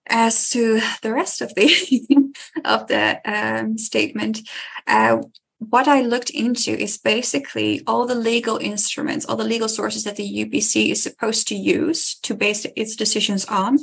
As 0.07 0.49
to 0.49 0.81
the 1.03 1.13
rest 1.13 1.41
of 1.41 1.53
the 1.55 2.33
of 2.65 2.87
the 2.87 3.21
um, 3.23 3.77
statement, 3.77 4.39
uh, 4.87 5.21
what 5.69 5.87
I 5.87 6.01
looked 6.01 6.31
into 6.31 6.71
is 6.71 6.97
basically 6.97 7.83
all 7.85 8.07
the 8.07 8.15
legal 8.15 8.57
instruments, 8.57 9.27
all 9.27 9.35
the 9.35 9.43
legal 9.43 9.69
sources 9.69 10.03
that 10.05 10.15
the 10.15 10.45
UPC 10.45 10.89
is 10.89 11.03
supposed 11.03 11.47
to 11.49 11.55
use 11.55 12.15
to 12.21 12.33
base 12.33 12.65
its 12.75 12.95
decisions 12.95 13.45
on. 13.45 13.77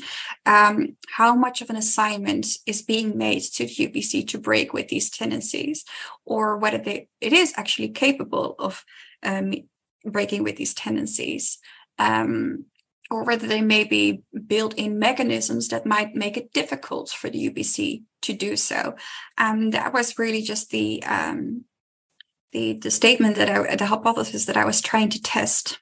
Um, 0.44 0.96
how 1.08 1.36
much 1.36 1.62
of 1.62 1.70
an 1.70 1.76
assignment 1.76 2.48
is 2.66 2.82
being 2.82 3.16
made 3.16 3.42
to 3.42 3.64
the 3.64 3.72
UPC 3.72 4.26
to 4.26 4.38
break 4.38 4.72
with 4.72 4.88
these 4.88 5.08
tendencies, 5.08 5.84
or 6.24 6.56
whether 6.56 6.78
they, 6.78 7.06
it 7.20 7.32
is 7.32 7.54
actually 7.56 7.90
capable 7.90 8.56
of 8.58 8.84
um, 9.22 9.54
breaking 10.04 10.42
with 10.42 10.56
these 10.56 10.74
tendencies. 10.74 11.58
Um, 11.96 12.64
or 13.10 13.24
whether 13.24 13.46
they 13.46 13.62
may 13.62 13.84
be 13.84 14.22
built 14.46 14.74
in 14.74 14.98
mechanisms 14.98 15.68
that 15.68 15.86
might 15.86 16.14
make 16.14 16.36
it 16.36 16.52
difficult 16.52 17.08
for 17.08 17.30
the 17.30 17.48
UPC 17.48 18.02
to 18.22 18.32
do 18.32 18.56
so. 18.56 18.96
And 19.36 19.72
that 19.72 19.92
was 19.92 20.18
really 20.18 20.42
just 20.42 20.70
the 20.70 21.02
um, 21.04 21.64
the 22.52 22.74
the 22.74 22.90
statement 22.90 23.36
that 23.36 23.50
I 23.50 23.76
the 23.76 23.86
hypothesis 23.86 24.46
that 24.46 24.56
I 24.56 24.64
was 24.64 24.80
trying 24.80 25.10
to 25.10 25.22
test. 25.22 25.78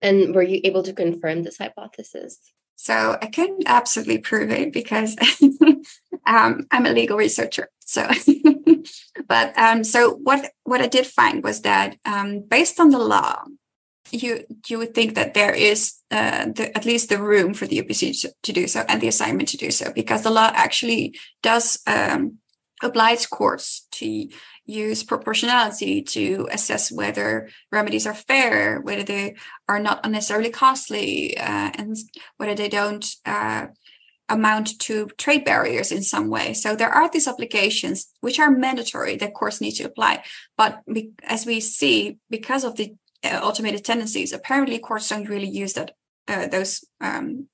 And 0.00 0.34
were 0.34 0.42
you 0.42 0.60
able 0.64 0.82
to 0.82 0.92
confirm 0.92 1.42
this 1.42 1.58
hypothesis? 1.58 2.38
So 2.76 3.16
I 3.22 3.26
couldn't 3.26 3.62
absolutely 3.66 4.18
prove 4.18 4.50
it 4.50 4.72
because 4.72 5.16
um, 6.26 6.66
I'm 6.72 6.86
a 6.86 6.90
legal 6.92 7.16
researcher. 7.16 7.68
So, 7.78 8.08
but 9.28 9.56
um, 9.56 9.84
so 9.84 10.14
what 10.14 10.50
what 10.64 10.80
I 10.80 10.88
did 10.88 11.06
find 11.06 11.44
was 11.44 11.62
that 11.62 11.96
um, 12.04 12.40
based 12.40 12.80
on 12.80 12.90
the 12.90 12.98
law, 12.98 13.44
you 14.12 14.44
you 14.68 14.78
would 14.78 14.94
think 14.94 15.14
that 15.14 15.34
there 15.34 15.54
is 15.54 15.94
uh, 16.10 16.46
the, 16.54 16.76
at 16.76 16.84
least 16.84 17.08
the 17.08 17.22
room 17.22 17.54
for 17.54 17.66
the 17.66 17.82
UPC 17.82 18.26
to, 18.42 18.52
do 18.52 18.66
so 18.68 18.84
and 18.88 19.00
the 19.00 19.08
assignment 19.08 19.48
to 19.48 19.56
do 19.56 19.70
so 19.70 19.92
because 19.92 20.22
the 20.22 20.30
law 20.30 20.50
actually 20.54 21.18
does 21.42 21.80
um, 21.86 22.38
oblige 22.82 23.30
courts 23.30 23.86
to 23.92 24.28
use 24.64 25.02
proportionality 25.02 26.02
to 26.02 26.48
assess 26.52 26.92
whether 26.92 27.48
remedies 27.72 28.06
are 28.06 28.14
fair, 28.14 28.80
whether 28.80 29.02
they 29.02 29.34
are 29.68 29.80
not 29.80 30.04
unnecessarily 30.04 30.50
costly, 30.50 31.36
uh, 31.36 31.70
and 31.74 31.96
whether 32.36 32.54
they 32.54 32.68
don't 32.68 33.16
uh, 33.26 33.66
amount 34.28 34.78
to 34.78 35.08
trade 35.18 35.44
barriers 35.44 35.90
in 35.90 36.02
some 36.02 36.28
way. 36.28 36.54
So 36.54 36.76
there 36.76 36.90
are 36.90 37.10
these 37.10 37.28
obligations 37.28 38.08
which 38.20 38.38
are 38.38 38.50
mandatory 38.50 39.16
that 39.16 39.34
courts 39.34 39.60
need 39.60 39.72
to 39.72 39.84
apply. 39.84 40.24
But 40.56 40.80
as 41.22 41.44
we 41.44 41.60
see, 41.60 42.18
because 42.30 42.64
of 42.64 42.76
the 42.76 42.94
uh, 43.24 43.40
automated 43.42 43.84
tendencies, 43.84 44.32
apparently 44.32 44.78
courts 44.78 45.08
don't 45.08 45.28
really 45.28 45.48
use 45.48 45.74
that 45.74 45.92
uh, 46.28 46.46
those 46.46 46.84
um, 47.00 47.48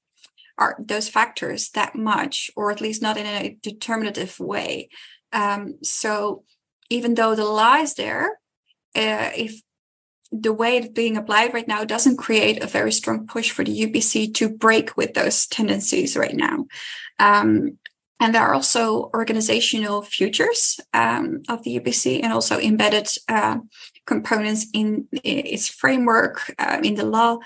are 0.58 0.76
those 0.78 1.08
factors 1.08 1.70
that 1.70 1.94
much, 1.94 2.50
or 2.56 2.70
at 2.70 2.80
least 2.80 3.00
not 3.00 3.16
in 3.16 3.26
a 3.26 3.56
determinative 3.62 4.38
way. 4.40 4.88
Um, 5.32 5.78
so 5.82 6.44
even 6.90 7.14
though 7.14 7.34
the 7.34 7.44
law 7.44 7.76
is 7.76 7.94
there, 7.94 8.40
uh, 8.96 9.30
if 9.36 9.62
the 10.30 10.52
way 10.52 10.76
it's 10.76 10.88
being 10.88 11.16
applied 11.16 11.54
right 11.54 11.68
now 11.68 11.84
doesn't 11.84 12.18
create 12.18 12.62
a 12.62 12.66
very 12.66 12.92
strong 12.92 13.26
push 13.26 13.50
for 13.50 13.64
the 13.64 13.86
UPC 13.86 14.34
to 14.34 14.48
break 14.48 14.96
with 14.96 15.14
those 15.14 15.46
tendencies 15.46 16.16
right 16.16 16.34
now. 16.34 16.66
Um, 17.18 17.78
and 18.20 18.34
there 18.34 18.42
are 18.42 18.54
also 18.54 19.10
organizational 19.14 20.02
futures 20.02 20.80
um, 20.92 21.42
of 21.48 21.62
the 21.62 21.78
UPC 21.78 22.20
and 22.22 22.32
also 22.32 22.58
embedded 22.58 23.08
uh, 23.28 23.58
components 24.08 24.66
in 24.72 25.06
its 25.12 25.68
framework 25.68 26.36
uh, 26.58 26.80
in 26.82 26.94
the 26.94 27.04
law 27.04 27.38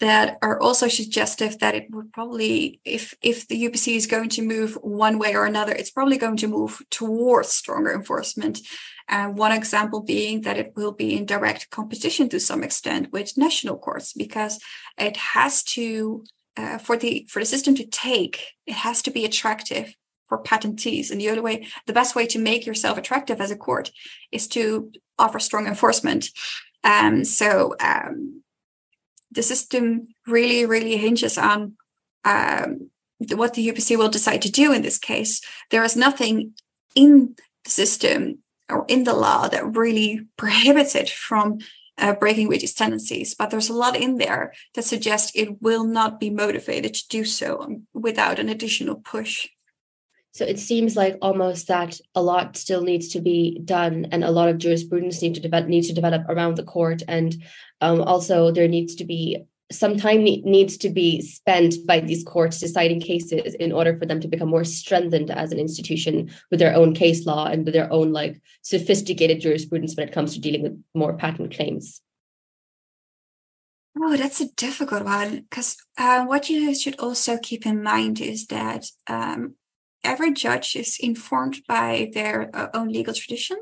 that 0.00 0.38
are 0.42 0.60
also 0.60 0.86
suggestive 0.86 1.58
that 1.58 1.74
it 1.74 1.86
would 1.90 2.12
probably 2.12 2.80
if 2.84 3.14
if 3.30 3.48
the 3.48 3.64
upc 3.64 3.86
is 3.96 4.06
going 4.06 4.28
to 4.28 4.42
move 4.42 4.74
one 4.82 5.18
way 5.18 5.34
or 5.34 5.44
another 5.44 5.72
it's 5.72 5.90
probably 5.90 6.18
going 6.18 6.36
to 6.36 6.46
move 6.58 6.80
towards 6.90 7.48
stronger 7.48 7.92
enforcement. 7.92 8.60
Uh, 9.08 9.28
one 9.28 9.52
example 9.52 10.02
being 10.02 10.42
that 10.42 10.58
it 10.58 10.72
will 10.76 10.92
be 10.92 11.16
in 11.16 11.24
direct 11.24 11.70
competition 11.70 12.28
to 12.28 12.38
some 12.38 12.62
extent 12.62 13.10
with 13.10 13.38
national 13.38 13.78
courts 13.78 14.12
because 14.12 14.54
it 14.98 15.16
has 15.16 15.62
to 15.62 16.22
uh, 16.58 16.76
for 16.76 16.96
the 17.02 17.26
for 17.30 17.40
the 17.40 17.52
system 17.54 17.74
to 17.74 17.86
take 17.86 18.34
it 18.66 18.78
has 18.86 19.00
to 19.02 19.10
be 19.10 19.24
attractive 19.24 19.86
for 20.28 20.42
patentees 20.42 21.10
and 21.10 21.20
the 21.20 21.28
other 21.28 21.42
way 21.42 21.66
the 21.86 21.92
best 21.92 22.14
way 22.14 22.26
to 22.26 22.38
make 22.38 22.66
yourself 22.66 22.98
attractive 22.98 23.40
as 23.40 23.50
a 23.50 23.56
court 23.56 23.90
is 24.30 24.46
to 24.46 24.92
offer 25.18 25.38
strong 25.38 25.66
enforcement 25.66 26.30
um, 26.84 27.24
so 27.24 27.74
um, 27.80 28.42
the 29.30 29.42
system 29.42 30.08
really, 30.26 30.64
really 30.66 30.96
hinges 30.96 31.38
on 31.38 31.76
um, 32.24 32.90
what 33.34 33.54
the 33.54 33.68
UPC 33.68 33.96
will 33.96 34.08
decide 34.08 34.42
to 34.42 34.50
do 34.50 34.72
in 34.72 34.82
this 34.82 34.98
case. 34.98 35.40
There 35.70 35.84
is 35.84 35.96
nothing 35.96 36.54
in 36.94 37.36
the 37.64 37.70
system 37.70 38.38
or 38.68 38.84
in 38.88 39.04
the 39.04 39.14
law 39.14 39.48
that 39.48 39.76
really 39.76 40.26
prohibits 40.36 40.94
it 40.94 41.10
from 41.10 41.58
uh, 41.96 42.14
breaking 42.14 42.46
with 42.46 42.60
these 42.60 42.74
tendencies, 42.74 43.34
but 43.34 43.50
there's 43.50 43.68
a 43.68 43.74
lot 43.74 43.96
in 43.96 44.18
there 44.18 44.52
that 44.74 44.84
suggests 44.84 45.32
it 45.34 45.60
will 45.60 45.84
not 45.84 46.20
be 46.20 46.30
motivated 46.30 46.94
to 46.94 47.08
do 47.08 47.24
so 47.24 47.80
without 47.92 48.38
an 48.38 48.48
additional 48.48 48.94
push. 48.94 49.48
So 50.38 50.44
it 50.44 50.60
seems 50.60 50.94
like 50.94 51.18
almost 51.20 51.66
that 51.66 52.00
a 52.14 52.22
lot 52.22 52.56
still 52.56 52.82
needs 52.82 53.08
to 53.08 53.20
be 53.20 53.58
done, 53.64 54.06
and 54.12 54.22
a 54.22 54.30
lot 54.30 54.48
of 54.48 54.58
jurisprudence 54.58 55.20
need 55.20 55.34
to 55.34 55.40
develop 55.40 55.66
needs 55.66 55.88
to 55.88 55.92
develop 55.92 56.22
around 56.28 56.54
the 56.54 56.62
court, 56.62 57.02
and 57.08 57.42
um, 57.80 58.02
also 58.02 58.52
there 58.52 58.68
needs 58.68 58.94
to 58.94 59.04
be 59.04 59.44
some 59.72 59.96
time 59.96 60.22
needs 60.22 60.76
to 60.78 60.90
be 60.90 61.20
spent 61.22 61.74
by 61.88 61.98
these 61.98 62.22
courts 62.22 62.60
deciding 62.60 63.00
cases 63.00 63.52
in 63.54 63.72
order 63.72 63.96
for 63.96 64.06
them 64.06 64.20
to 64.20 64.28
become 64.28 64.48
more 64.48 64.62
strengthened 64.62 65.32
as 65.32 65.50
an 65.50 65.58
institution 65.58 66.30
with 66.52 66.60
their 66.60 66.74
own 66.76 66.94
case 66.94 67.26
law 67.26 67.46
and 67.46 67.64
with 67.64 67.74
their 67.74 67.92
own 67.92 68.12
like 68.12 68.40
sophisticated 68.62 69.40
jurisprudence 69.40 69.96
when 69.96 70.06
it 70.06 70.14
comes 70.14 70.34
to 70.34 70.40
dealing 70.40 70.62
with 70.62 70.80
more 70.94 71.16
patent 71.16 71.52
claims. 71.52 72.00
Oh, 74.00 74.16
that's 74.16 74.40
a 74.40 74.52
difficult 74.54 75.02
one 75.02 75.40
because 75.40 75.76
uh, 75.98 76.24
what 76.24 76.48
you 76.48 76.72
should 76.76 77.00
also 77.00 77.38
keep 77.42 77.66
in 77.66 77.82
mind 77.82 78.20
is 78.20 78.46
that 78.46 78.86
um, 79.08 79.56
every 80.04 80.32
judge 80.32 80.76
is 80.76 80.98
informed 81.00 81.62
by 81.66 82.10
their 82.14 82.50
uh, 82.54 82.68
own 82.74 82.88
legal 82.88 83.14
tradition. 83.14 83.58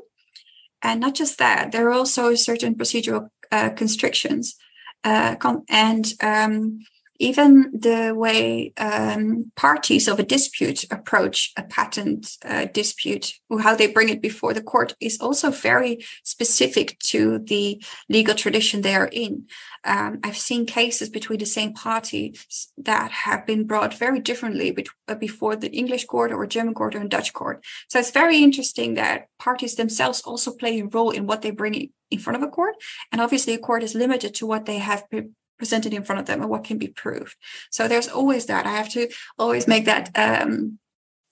And 0.81 0.99
not 0.99 1.15
just 1.15 1.37
that, 1.39 1.71
there 1.71 1.87
are 1.87 1.93
also 1.93 2.35
certain 2.35 2.75
procedural 2.75 3.29
uh, 3.51 3.69
constrictions. 3.69 4.55
Uh, 5.03 5.35
and 5.69 6.13
um, 6.21 6.79
even 7.19 7.71
the 7.73 8.13
way 8.15 8.73
um, 8.77 9.51
parties 9.55 10.07
of 10.07 10.19
a 10.19 10.23
dispute 10.23 10.85
approach 10.91 11.53
a 11.57 11.63
patent 11.63 12.37
uh, 12.45 12.65
dispute, 12.73 13.33
how 13.61 13.75
they 13.75 13.87
bring 13.87 14.09
it 14.09 14.21
before 14.21 14.53
the 14.53 14.61
court, 14.61 14.95
is 14.99 15.19
also 15.19 15.51
very 15.51 16.05
specific 16.23 16.97
to 16.99 17.39
the 17.39 17.81
legal 18.09 18.35
tradition 18.35 18.81
they 18.81 18.95
are 18.95 19.09
in. 19.11 19.45
Um, 19.83 20.19
I've 20.23 20.37
seen 20.37 20.65
cases 20.65 21.09
between 21.09 21.39
the 21.39 21.45
same 21.45 21.73
parties 21.73 22.71
that 22.77 23.11
have 23.11 23.45
been 23.45 23.65
brought 23.65 23.93
very 23.93 24.19
differently 24.19 24.71
be- 24.71 24.87
uh, 25.07 25.15
before 25.15 25.55
the 25.55 25.71
English 25.71 26.05
court 26.05 26.31
or 26.31 26.45
German 26.45 26.73
court 26.73 26.95
or 26.95 27.03
Dutch 27.05 27.33
court. 27.33 27.63
So 27.89 27.99
it's 27.99 28.11
very 28.11 28.43
interesting 28.43 28.95
that 28.95 29.27
parties 29.39 29.75
themselves 29.75 30.21
also 30.21 30.51
play 30.51 30.79
a 30.79 30.85
role 30.85 31.11
in 31.11 31.25
what 31.25 31.41
they 31.41 31.51
bring 31.51 31.89
in 32.09 32.19
front 32.19 32.41
of 32.41 32.47
a 32.47 32.51
court. 32.51 32.75
And 33.11 33.21
obviously, 33.21 33.53
a 33.53 33.57
court 33.57 33.83
is 33.83 33.95
limited 33.95 34.33
to 34.35 34.45
what 34.45 34.65
they 34.65 34.77
have 34.77 35.09
pre- 35.09 35.29
presented 35.57 35.93
in 35.93 36.03
front 36.03 36.19
of 36.19 36.25
them 36.25 36.41
and 36.41 36.49
what 36.49 36.63
can 36.63 36.77
be 36.77 36.87
proved. 36.87 37.35
So 37.69 37.87
there's 37.87 38.07
always 38.07 38.45
that. 38.45 38.65
I 38.65 38.71
have 38.71 38.89
to 38.89 39.09
always 39.37 39.67
make 39.67 39.85
that 39.85 40.11
um, 40.15 40.79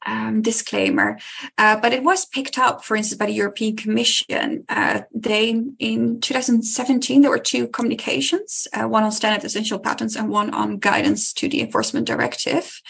um, 0.06 0.42
disclaimer. 0.42 1.18
Uh, 1.58 1.80
but 1.80 1.94
it 1.94 2.04
was 2.04 2.26
picked 2.26 2.58
up, 2.58 2.84
for 2.84 2.96
instance, 2.96 3.18
by 3.18 3.26
the 3.26 3.34
European 3.34 3.76
Commission. 3.76 4.64
Uh, 4.70 5.02
they 5.14 5.50
in 5.80 6.20
2017 6.22 7.22
there 7.22 7.32
were 7.32 7.40
two 7.40 7.68
communications, 7.68 8.68
uh, 8.74 8.88
one 8.88 9.04
on 9.04 9.12
standard 9.12 9.44
essential 9.44 9.80
patents 9.80 10.16
and 10.16 10.30
one 10.30 10.54
on 10.54 10.78
guidance 10.78 11.34
to 11.34 11.50
the 11.50 11.62
enforcement 11.62 12.08
directive 12.08 12.82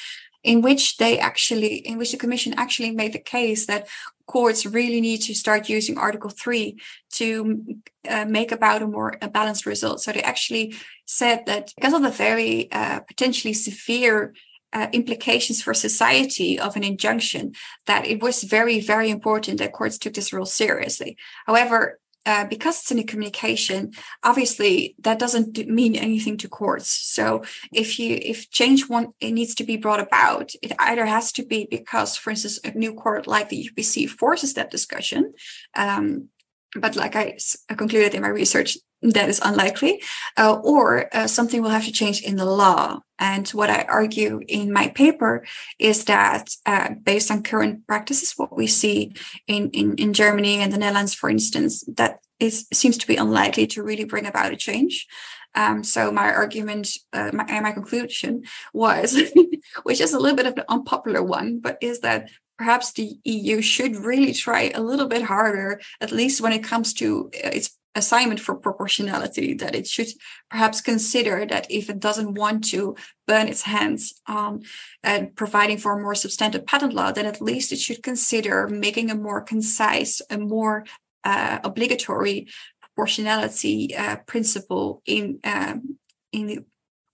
in 0.46 0.62
which 0.62 0.98
they 0.98 1.18
actually 1.18 1.78
in 1.78 1.98
which 1.98 2.12
the 2.12 2.18
commission 2.18 2.54
actually 2.56 2.92
made 2.92 3.14
the 3.14 3.20
case 3.20 3.66
that 3.66 3.88
courts 4.28 4.66
really 4.66 5.02
need 5.02 5.18
to 5.18 5.34
start 5.34 5.70
using 5.70 5.98
article 5.98 6.30
3 6.30 6.78
to 7.14 7.64
uh, 8.08 8.26
make 8.26 8.52
about 8.52 8.84
a 8.84 8.88
more 8.88 9.18
a 9.22 9.28
balanced 9.28 9.66
result 9.66 10.02
so 10.02 10.12
they 10.12 10.22
actually 10.22 10.76
said 11.06 11.46
that 11.46 11.74
because 11.76 11.94
of 11.94 12.02
the 12.02 12.10
very 12.10 12.72
uh, 12.72 13.00
potentially 13.02 13.54
severe 13.54 14.34
uh, 14.74 14.88
implications 14.92 15.62
for 15.62 15.74
society 15.74 16.60
of 16.60 16.76
an 16.76 16.84
injunction 16.84 17.54
that 17.88 18.06
it 18.06 18.22
was 18.22 18.44
very 18.44 18.80
very 18.82 19.10
important 19.10 19.60
that 19.60 19.72
courts 19.72 19.98
took 19.98 20.14
this 20.14 20.34
rule 20.34 20.46
seriously 20.46 21.16
however 21.46 22.00
uh, 22.26 22.46
because 22.46 22.80
it's 22.80 22.92
in 22.92 23.00
a 23.00 23.04
communication, 23.04 23.92
obviously 24.24 24.96
that 25.00 25.20
doesn't 25.20 25.58
mean 25.68 25.96
anything 25.96 26.38
to 26.38 26.50
courts. 26.50 26.90
So 26.90 27.44
if 27.72 28.00
you 28.00 28.18
if 28.22 28.50
change 28.50 28.90
one 28.90 29.14
it 29.20 29.32
needs 29.32 29.54
to 29.56 29.64
be 29.64 29.78
brought 29.78 30.00
about, 30.00 30.52
it 30.64 30.72
either 30.80 31.06
has 31.06 31.32
to 31.34 31.46
be 31.46 31.68
because, 31.70 32.18
for 32.18 32.32
instance, 32.32 32.60
a 32.64 32.72
new 32.72 32.94
court 32.94 33.28
like 33.28 33.50
the 33.50 33.70
UPC 33.70 34.10
forces 34.10 34.56
that 34.56 34.72
discussion. 34.72 35.34
Um, 35.76 36.30
but 36.76 36.96
like 36.96 37.16
I, 37.16 37.38
I 37.70 37.76
concluded 37.76 38.16
in 38.16 38.24
my 38.24 38.30
research, 38.30 38.78
that 39.12 39.30
is 39.30 39.42
unlikely, 39.44 40.02
uh, 40.38 40.60
or 40.64 41.10
uh, 41.16 41.28
something 41.28 41.62
will 41.62 41.70
have 41.70 41.86
to 41.86 41.92
change 41.92 42.22
in 42.22 42.36
the 42.36 42.46
law. 42.46 43.00
And 43.20 43.48
what 43.50 43.70
I 43.70 43.84
argue 43.84 44.42
in 44.48 44.74
my 44.74 44.90
paper 44.90 45.46
is 45.80 46.06
that 46.06 46.50
uh, 46.66 46.90
based 47.04 47.32
on 47.32 47.44
current 47.44 47.88
practices, 47.88 48.34
what 48.36 48.56
we 48.56 48.68
see 48.68 49.14
in, 49.48 49.70
in, 49.72 49.96
in 49.96 50.14
Germany 50.14 50.58
and 50.58 50.74
the 50.74 50.78
Netherlands, 50.78 51.14
for 51.14 51.30
instance, 51.30 51.84
that 51.96 52.20
is 52.40 52.68
seems 52.74 52.98
to 52.98 53.08
be 53.08 53.16
unlikely 53.16 53.66
to 53.68 53.84
really 53.84 54.04
bring 54.04 54.26
about 54.26 54.52
a 54.52 54.58
change. 54.58 55.08
Um, 55.56 55.86
so 55.86 56.12
my 56.12 56.34
argument 56.34 56.90
uh, 57.14 57.32
my, 57.34 57.46
and 57.48 57.64
my 57.64 57.72
conclusion 57.72 58.44
was, 58.74 59.18
which 59.84 60.02
is 60.02 60.14
a 60.14 60.20
little 60.20 60.36
bit 60.36 60.48
of 60.48 60.58
an 60.58 60.66
unpopular 60.68 61.24
one, 61.24 61.60
but 61.60 61.78
is 61.80 62.02
that 62.02 62.30
perhaps 62.58 62.92
the 62.94 63.18
EU 63.24 63.62
should 63.62 63.96
really 63.96 64.34
try 64.34 64.72
a 64.74 64.82
little 64.82 65.08
bit 65.08 65.24
harder, 65.24 65.80
at 66.02 66.12
least 66.12 66.42
when 66.42 66.54
it 66.54 66.64
comes 66.64 66.94
to 66.96 67.30
uh, 67.44 67.50
its 67.54 67.78
assignment 67.96 68.40
for 68.40 68.56
proportionality 68.56 69.54
that 69.54 69.74
it 69.74 69.88
should 69.88 70.08
perhaps 70.52 70.82
consider 70.82 71.46
that 71.46 71.66
if 71.72 71.90
it 71.90 72.00
doesn't 72.00 72.34
want 72.34 72.64
to 72.66 72.96
burn 73.26 73.48
its 73.48 73.64
hands 73.64 74.22
on 74.28 74.64
and 75.04 75.36
providing 75.36 75.78
for 75.78 75.94
a 75.94 76.02
more 76.02 76.16
substantive 76.16 76.66
patent 76.66 76.94
law 76.94 77.12
then 77.12 77.26
at 77.26 77.42
least 77.42 77.72
it 77.72 77.80
should 77.80 78.04
consider 78.04 78.68
making 78.68 79.10
a 79.10 79.16
more 79.16 79.42
concise 79.42 80.22
a 80.30 80.38
more 80.38 80.86
uh, 81.24 81.60
obligatory 81.64 82.48
proportionality 82.82 83.96
uh, 83.96 84.18
principle 84.28 85.02
in 85.06 85.40
um, 85.44 85.98
in 86.32 86.48
the 86.48 86.60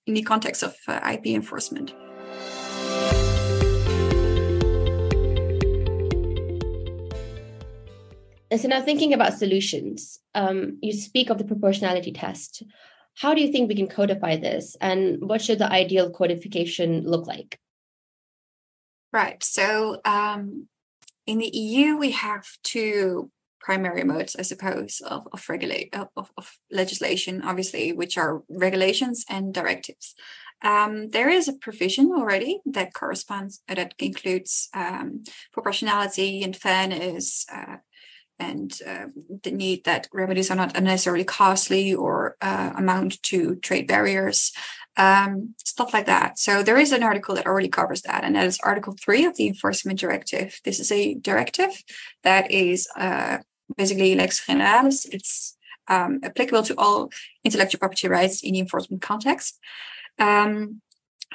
in 0.08 0.14
the 0.16 0.24
context 0.24 0.64
of 0.64 0.76
uh, 0.88 1.00
IP 1.14 1.28
enforcement. 1.28 1.94
And 8.52 8.60
so 8.60 8.68
now 8.68 8.82
thinking 8.82 9.14
about 9.14 9.34
solutions, 9.34 10.20
um, 10.36 10.78
you 10.82 10.92
speak 10.92 11.30
of 11.30 11.38
the 11.38 11.46
proportionality 11.46 12.12
test. 12.12 12.64
How 13.16 13.34
do 13.34 13.42
you 13.42 13.52
think 13.52 13.70
we 13.70 13.76
can 13.76 13.88
codify 13.88 14.36
this 14.36 14.76
and 14.82 15.22
what 15.22 15.42
should 15.42 15.60
the 15.60 15.72
ideal 15.72 16.12
codification 16.12 17.04
look 17.06 17.28
like? 17.28 17.60
Right. 19.14 19.42
So 19.42 20.02
um, 20.04 20.68
in 21.26 21.38
the 21.38 21.48
EU, 21.48 21.98
we 21.98 22.12
have 22.12 22.46
two 22.64 23.32
primary 23.62 24.04
modes, 24.04 24.36
I 24.36 24.42
suppose, 24.42 25.02
of, 25.06 25.28
of 25.32 25.48
regulate 25.48 25.96
of, 25.96 26.32
of 26.38 26.58
legislation, 26.72 27.42
obviously, 27.44 27.94
which 27.94 28.18
are 28.18 28.44
regulations 28.50 29.24
and 29.30 29.54
directives. 29.54 30.16
Um, 30.64 31.10
there 31.10 31.30
is 31.30 31.48
a 31.48 31.54
provision 31.54 32.12
already 32.12 32.62
that 32.66 32.94
corresponds 32.94 33.62
that 33.68 33.94
includes 34.00 34.70
um, 34.74 35.24
proportionality 35.54 36.44
and 36.44 36.56
fairness, 36.56 37.46
uh, 37.52 37.78
and 38.42 38.70
uh, 38.88 39.08
the 39.44 39.52
need 39.52 39.84
that 39.86 40.08
remedies 40.12 40.50
are 40.50 40.56
not 40.56 40.76
unnecessarily 40.76 41.24
costly 41.24 41.94
or 41.94 42.36
uh, 42.42 42.72
amount 42.76 43.22
to 43.24 43.56
trade 43.68 43.88
barriers, 43.88 44.52
um, 44.98 45.54
stuff 45.64 45.94
like 45.94 46.08
that. 46.08 46.40
So 46.40 46.64
there 46.64 46.78
is 46.78 46.92
an 46.92 47.04
article 47.04 47.36
that 47.36 47.46
already 47.46 47.70
covers 47.70 48.02
that, 48.02 48.24
and 48.24 48.36
that 48.36 48.48
is 48.48 48.60
Article 48.64 48.96
3 49.00 49.26
of 49.26 49.36
the 49.36 49.48
Enforcement 49.48 50.00
Directive. 50.00 50.60
This 50.66 50.80
is 50.80 50.92
a 50.92 51.14
directive 51.16 51.72
that 52.24 52.50
is 52.52 52.88
uh, 52.98 53.38
basically 53.78 54.16
lex 54.16 54.46
generalis. 54.46 55.06
It's 55.12 55.56
um, 55.88 56.20
applicable 56.24 56.64
to 56.64 56.76
all 56.78 57.10
intellectual 57.44 57.80
property 57.80 58.08
rights 58.08 58.44
in 58.44 58.54
the 58.54 58.60
enforcement 58.60 59.02
context. 59.02 59.60
Um, 60.18 60.82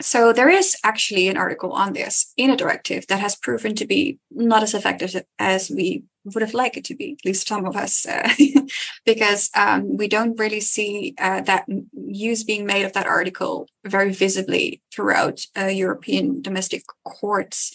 so 0.00 0.32
there 0.32 0.50
is 0.50 0.76
actually 0.84 1.28
an 1.28 1.36
article 1.36 1.72
on 1.72 1.92
this 1.92 2.32
in 2.36 2.50
a 2.50 2.56
directive 2.56 3.06
that 3.06 3.20
has 3.20 3.34
proven 3.34 3.74
to 3.76 3.86
be 3.86 4.18
not 4.30 4.62
as 4.62 4.74
effective 4.74 5.24
as 5.38 5.70
we 5.70 6.04
would 6.34 6.42
have 6.42 6.54
liked 6.54 6.76
it 6.76 6.84
to 6.84 6.94
be, 6.94 7.16
at 7.18 7.24
least 7.24 7.46
some 7.46 7.64
of 7.66 7.76
us, 7.76 8.04
uh, 8.06 8.28
because 9.06 9.50
um, 9.54 9.96
we 9.96 10.08
don't 10.08 10.38
really 10.38 10.60
see 10.60 11.14
uh, 11.18 11.40
that 11.42 11.66
use 12.08 12.44
being 12.44 12.66
made 12.66 12.84
of 12.84 12.92
that 12.92 13.06
article 13.06 13.68
very 13.84 14.12
visibly 14.12 14.82
throughout 14.92 15.46
uh, 15.56 15.66
European 15.66 16.42
domestic 16.42 16.82
courts. 17.04 17.74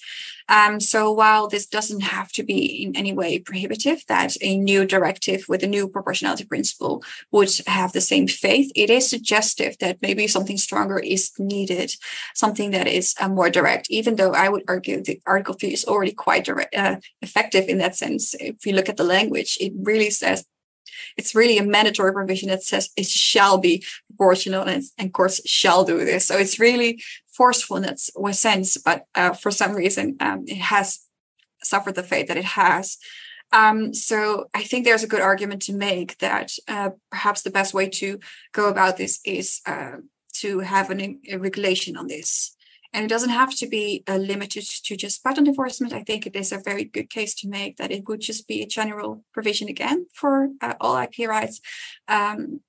Um, 0.49 0.79
so 0.79 1.11
while 1.11 1.47
this 1.47 1.65
doesn't 1.65 2.01
have 2.01 2.31
to 2.33 2.43
be 2.43 2.83
in 2.83 2.95
any 2.95 3.13
way 3.13 3.39
prohibitive, 3.39 4.03
that 4.07 4.35
a 4.41 4.57
new 4.57 4.85
directive 4.85 5.45
with 5.47 5.63
a 5.63 5.67
new 5.67 5.87
proportionality 5.87 6.43
principle 6.43 7.03
would 7.31 7.49
have 7.67 7.93
the 7.93 8.01
same 8.01 8.27
faith, 8.27 8.71
it 8.75 8.89
is 8.89 9.09
suggestive 9.09 9.77
that 9.79 10.01
maybe 10.01 10.27
something 10.27 10.57
stronger 10.57 10.99
is 10.99 11.31
needed, 11.39 11.93
something 12.35 12.71
that 12.71 12.87
is 12.87 13.15
uh, 13.19 13.29
more 13.29 13.49
direct, 13.49 13.89
even 13.89 14.15
though 14.15 14.33
I 14.33 14.49
would 14.49 14.63
argue 14.67 15.01
the 15.01 15.21
Article 15.25 15.53
3 15.53 15.71
is 15.71 15.85
already 15.85 16.11
quite 16.11 16.43
direct, 16.43 16.75
uh, 16.75 16.97
effective 17.21 17.69
in 17.69 17.77
that 17.77 17.95
sense. 17.95 18.33
If 18.35 18.65
you 18.65 18.73
look 18.73 18.89
at 18.89 18.97
the 18.97 19.03
language, 19.03 19.57
it 19.61 19.71
really 19.77 20.09
says 20.09 20.45
it's 21.17 21.35
really 21.35 21.57
a 21.57 21.63
mandatory 21.63 22.13
provision 22.13 22.49
that 22.49 22.63
says 22.63 22.89
it 22.95 23.07
shall 23.07 23.57
be 23.57 23.83
proportional 24.07 24.63
and, 24.63 24.83
and 24.97 25.13
courts 25.13 25.41
shall 25.47 25.83
do 25.83 26.03
this. 26.03 26.27
So 26.27 26.37
it's 26.37 26.59
really 26.59 27.01
forceful 27.27 27.77
in 27.77 27.83
that 27.83 27.99
sense, 27.99 28.77
but 28.77 29.05
uh, 29.15 29.33
for 29.33 29.51
some 29.51 29.73
reason 29.73 30.17
um, 30.19 30.43
it 30.47 30.57
has 30.57 30.99
suffered 31.63 31.95
the 31.95 32.03
fate 32.03 32.27
that 32.27 32.37
it 32.37 32.45
has. 32.45 32.97
Um, 33.53 33.93
so 33.93 34.45
I 34.53 34.63
think 34.63 34.85
there's 34.85 35.03
a 35.03 35.07
good 35.07 35.21
argument 35.21 35.61
to 35.63 35.73
make 35.73 36.17
that 36.19 36.53
uh, 36.67 36.91
perhaps 37.09 37.41
the 37.41 37.51
best 37.51 37.73
way 37.73 37.89
to 37.89 38.19
go 38.53 38.69
about 38.69 38.97
this 38.97 39.19
is 39.25 39.61
uh, 39.65 39.97
to 40.35 40.59
have 40.59 40.89
an, 40.89 41.19
a 41.29 41.37
regulation 41.37 41.97
on 41.97 42.07
this. 42.07 42.55
And 42.93 43.05
it 43.05 43.07
doesn't 43.07 43.29
have 43.29 43.55
to 43.57 43.67
be 43.67 44.03
uh, 44.07 44.17
limited 44.17 44.65
to 44.83 44.97
just 44.97 45.23
patent 45.23 45.47
enforcement. 45.47 45.93
I 45.93 46.03
think 46.03 46.25
it 46.25 46.35
is 46.35 46.51
a 46.51 46.57
very 46.57 46.83
good 46.83 47.09
case 47.09 47.33
to 47.35 47.47
make 47.47 47.77
that 47.77 47.91
it 47.91 48.07
would 48.07 48.19
just 48.19 48.47
be 48.47 48.61
a 48.61 48.67
general 48.67 49.23
provision 49.33 49.69
again 49.69 50.07
for 50.13 50.49
uh, 50.61 50.73
all 50.81 50.97
IP 50.97 51.27
rights. 51.27 51.61
Um, 52.07 52.61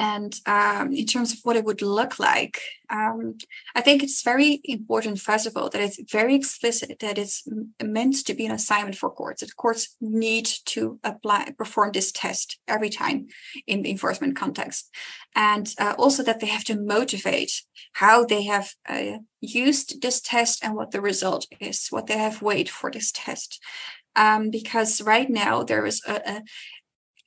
and 0.00 0.34
um, 0.46 0.94
in 0.94 1.04
terms 1.04 1.30
of 1.30 1.40
what 1.42 1.56
it 1.56 1.64
would 1.66 1.82
look 1.82 2.18
like, 2.18 2.62
um, 2.88 3.36
I 3.74 3.82
think 3.82 4.02
it's 4.02 4.22
very 4.22 4.62
important, 4.64 5.20
first 5.20 5.46
of 5.46 5.58
all, 5.58 5.68
that 5.68 5.82
it's 5.82 6.00
very 6.10 6.34
explicit 6.34 7.00
that 7.00 7.18
it's 7.18 7.46
meant 7.82 8.24
to 8.24 8.32
be 8.32 8.46
an 8.46 8.52
assignment 8.52 8.96
for 8.96 9.10
courts. 9.10 9.42
That 9.42 9.54
courts 9.56 9.94
need 10.00 10.48
to 10.72 10.98
apply, 11.04 11.52
perform 11.58 11.92
this 11.92 12.12
test 12.12 12.58
every 12.66 12.88
time 12.88 13.26
in 13.66 13.82
the 13.82 13.90
enforcement 13.90 14.36
context, 14.36 14.88
and 15.36 15.70
uh, 15.78 15.94
also 15.98 16.22
that 16.22 16.40
they 16.40 16.46
have 16.46 16.64
to 16.64 16.80
motivate 16.80 17.52
how 17.92 18.24
they 18.24 18.44
have 18.44 18.72
uh, 18.88 19.18
used 19.42 20.00
this 20.00 20.22
test 20.22 20.64
and 20.64 20.76
what 20.76 20.92
the 20.92 21.02
result 21.02 21.46
is, 21.60 21.88
what 21.90 22.06
they 22.06 22.16
have 22.16 22.40
weighed 22.40 22.70
for 22.70 22.90
this 22.90 23.12
test. 23.12 23.62
Um, 24.16 24.50
because 24.50 25.00
right 25.02 25.30
now 25.30 25.62
there 25.62 25.86
is 25.86 26.02
a, 26.08 26.14
a 26.14 26.42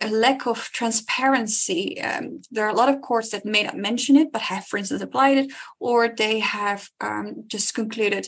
a 0.03 0.09
lack 0.09 0.45
of 0.45 0.69
transparency. 0.73 2.01
Um, 2.01 2.41
there 2.51 2.65
are 2.65 2.69
a 2.69 2.75
lot 2.75 2.89
of 2.89 3.01
courts 3.01 3.29
that 3.29 3.45
may 3.45 3.63
not 3.63 3.77
mention 3.77 4.15
it, 4.15 4.31
but 4.31 4.41
have, 4.41 4.65
for 4.65 4.77
instance, 4.77 5.01
applied 5.01 5.37
it, 5.37 5.53
or 5.79 6.09
they 6.09 6.39
have 6.39 6.89
um, 6.99 7.43
just 7.47 7.73
concluded 7.73 8.27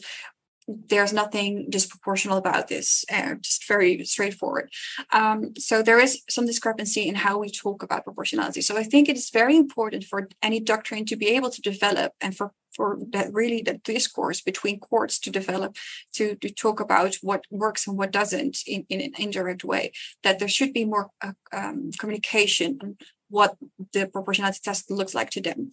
there's 0.68 1.14
nothing 1.14 1.70
disproportional 1.70 2.38
about 2.38 2.68
this, 2.68 3.06
uh, 3.12 3.36
just 3.36 3.68
very 3.68 4.04
straightforward. 4.04 4.72
Um, 5.12 5.54
so 5.58 5.84
there 5.84 6.00
is 6.00 6.24
some 6.30 6.46
discrepancy 6.46 7.08
in 7.08 7.16
how 7.16 7.38
we 7.38 7.50
talk 7.50 7.84
about 7.84 8.04
proportionality. 8.04 8.62
So 8.62 8.76
I 8.76 8.84
think 8.84 9.08
it 9.08 9.16
is 9.16 9.30
very 9.30 9.56
important 9.56 10.06
for 10.06 10.28
any 10.42 10.60
doctrine 10.60 11.06
to 11.06 11.16
be 11.16 11.28
able 11.28 11.52
to 11.52 11.62
develop 11.62 12.14
and 12.22 12.36
for 12.36 12.52
for 12.76 12.98
that 13.14 13.32
really 13.32 13.62
the 13.62 13.76
discourse 13.86 14.42
between 14.42 14.80
courts 14.80 15.18
to 15.18 15.32
develop 15.32 15.78
to, 16.14 16.36
to 16.36 16.50
talk 16.50 16.82
about 16.82 17.16
what 17.22 17.46
works 17.50 17.88
and 17.88 17.98
what 17.98 18.12
doesn't 18.12 18.58
in, 18.68 18.86
in 18.90 19.00
an 19.00 19.14
indirect 19.18 19.64
way 19.64 19.94
that 20.24 20.40
there 20.40 20.50
should 20.50 20.74
be 20.74 20.84
more 20.84 21.10
uh, 21.22 21.32
um, 21.54 21.92
communication 21.98 22.78
on 22.84 22.98
what 23.30 23.56
the 23.94 24.08
proportionality 24.08 24.60
test 24.62 24.92
looks 24.92 25.16
like 25.16 25.30
to 25.30 25.42
them 25.42 25.72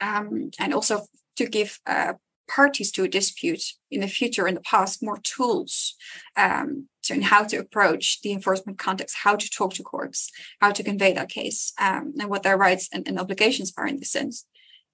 um, 0.00 0.50
and 0.60 0.72
also 0.72 1.02
to 1.36 1.46
give 1.46 1.80
uh, 1.84 2.14
parties 2.48 2.90
to 2.92 3.04
a 3.04 3.08
dispute 3.08 3.62
in 3.90 4.00
the 4.00 4.08
future 4.08 4.46
in 4.46 4.54
the 4.54 4.60
past 4.60 5.02
more 5.02 5.18
tools 5.22 5.94
um, 6.36 6.88
to 7.02 7.14
in 7.14 7.22
how 7.22 7.44
to 7.44 7.56
approach 7.56 8.20
the 8.22 8.32
enforcement 8.32 8.78
context 8.78 9.18
how 9.22 9.36
to 9.36 9.48
talk 9.50 9.74
to 9.74 9.82
courts 9.82 10.30
how 10.60 10.70
to 10.70 10.82
convey 10.82 11.12
that 11.12 11.28
case 11.28 11.72
um, 11.78 12.14
and 12.18 12.30
what 12.30 12.42
their 12.42 12.56
rights 12.56 12.88
and, 12.92 13.06
and, 13.08 13.18
obligations 13.18 13.72
are 13.76 13.86
in 13.86 13.98
this 13.98 14.10
sense. 14.10 14.46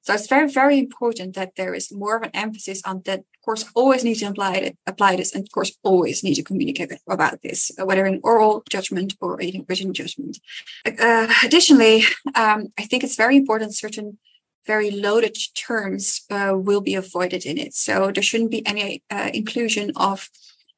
So 0.03 0.15
it's 0.15 0.29
very 0.29 0.51
very 0.51 0.79
important 0.79 1.35
that 1.35 1.57
there 1.57 1.75
is 1.75 1.93
more 1.93 2.17
of 2.17 2.23
an 2.23 2.31
emphasis 2.33 2.83
on 2.85 3.03
that 3.05 3.25
courts 3.45 3.65
always 3.75 4.03
need 4.03 4.17
to 4.17 4.27
apply 4.27 4.75
apply 4.87 5.17
this 5.17 5.35
and 5.35 5.45
of 5.45 5.53
course 5.53 5.73
always 5.83 6.25
need 6.25 6.35
to 6.35 6.43
communicate 6.43 6.93
about 7.09 7.43
this 7.43 7.71
whether 7.85 8.07
in 8.07 8.21
oral 8.23 8.63
judgment 8.71 9.15
or 9.21 9.41
in 9.41 9.65
written 9.69 9.93
judgment. 9.93 10.39
Uh, 10.87 11.29
additionally 11.45 12.05
um, 12.35 12.69
i 12.79 12.83
think 12.83 13.05
it's 13.05 13.17
very 13.17 13.37
important 13.37 13.75
certain 13.75 14.19
very 14.67 14.91
loaded 14.91 15.37
terms 15.55 16.23
uh, 16.31 16.53
will 16.55 16.81
be 16.81 16.95
avoided 16.95 17.45
in 17.45 17.59
it. 17.59 17.75
So 17.75 18.11
there 18.11 18.23
shouldn't 18.23 18.51
be 18.51 18.67
any 18.67 19.03
uh, 19.11 19.31
inclusion 19.33 19.93
of 19.97 20.29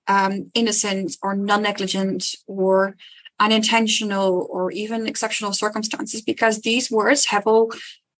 um, 0.09 0.51
innocent 0.55 1.17
or 1.23 1.35
non-negligent 1.35 2.35
or 2.47 2.97
unintentional 3.39 4.47
or 4.51 4.71
even 4.71 5.07
exceptional 5.07 5.53
circumstances 5.53 6.23
because 6.23 6.61
these 6.61 6.91
words 6.91 7.27
have 7.27 7.47
all 7.47 7.73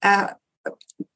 uh, 0.03 0.29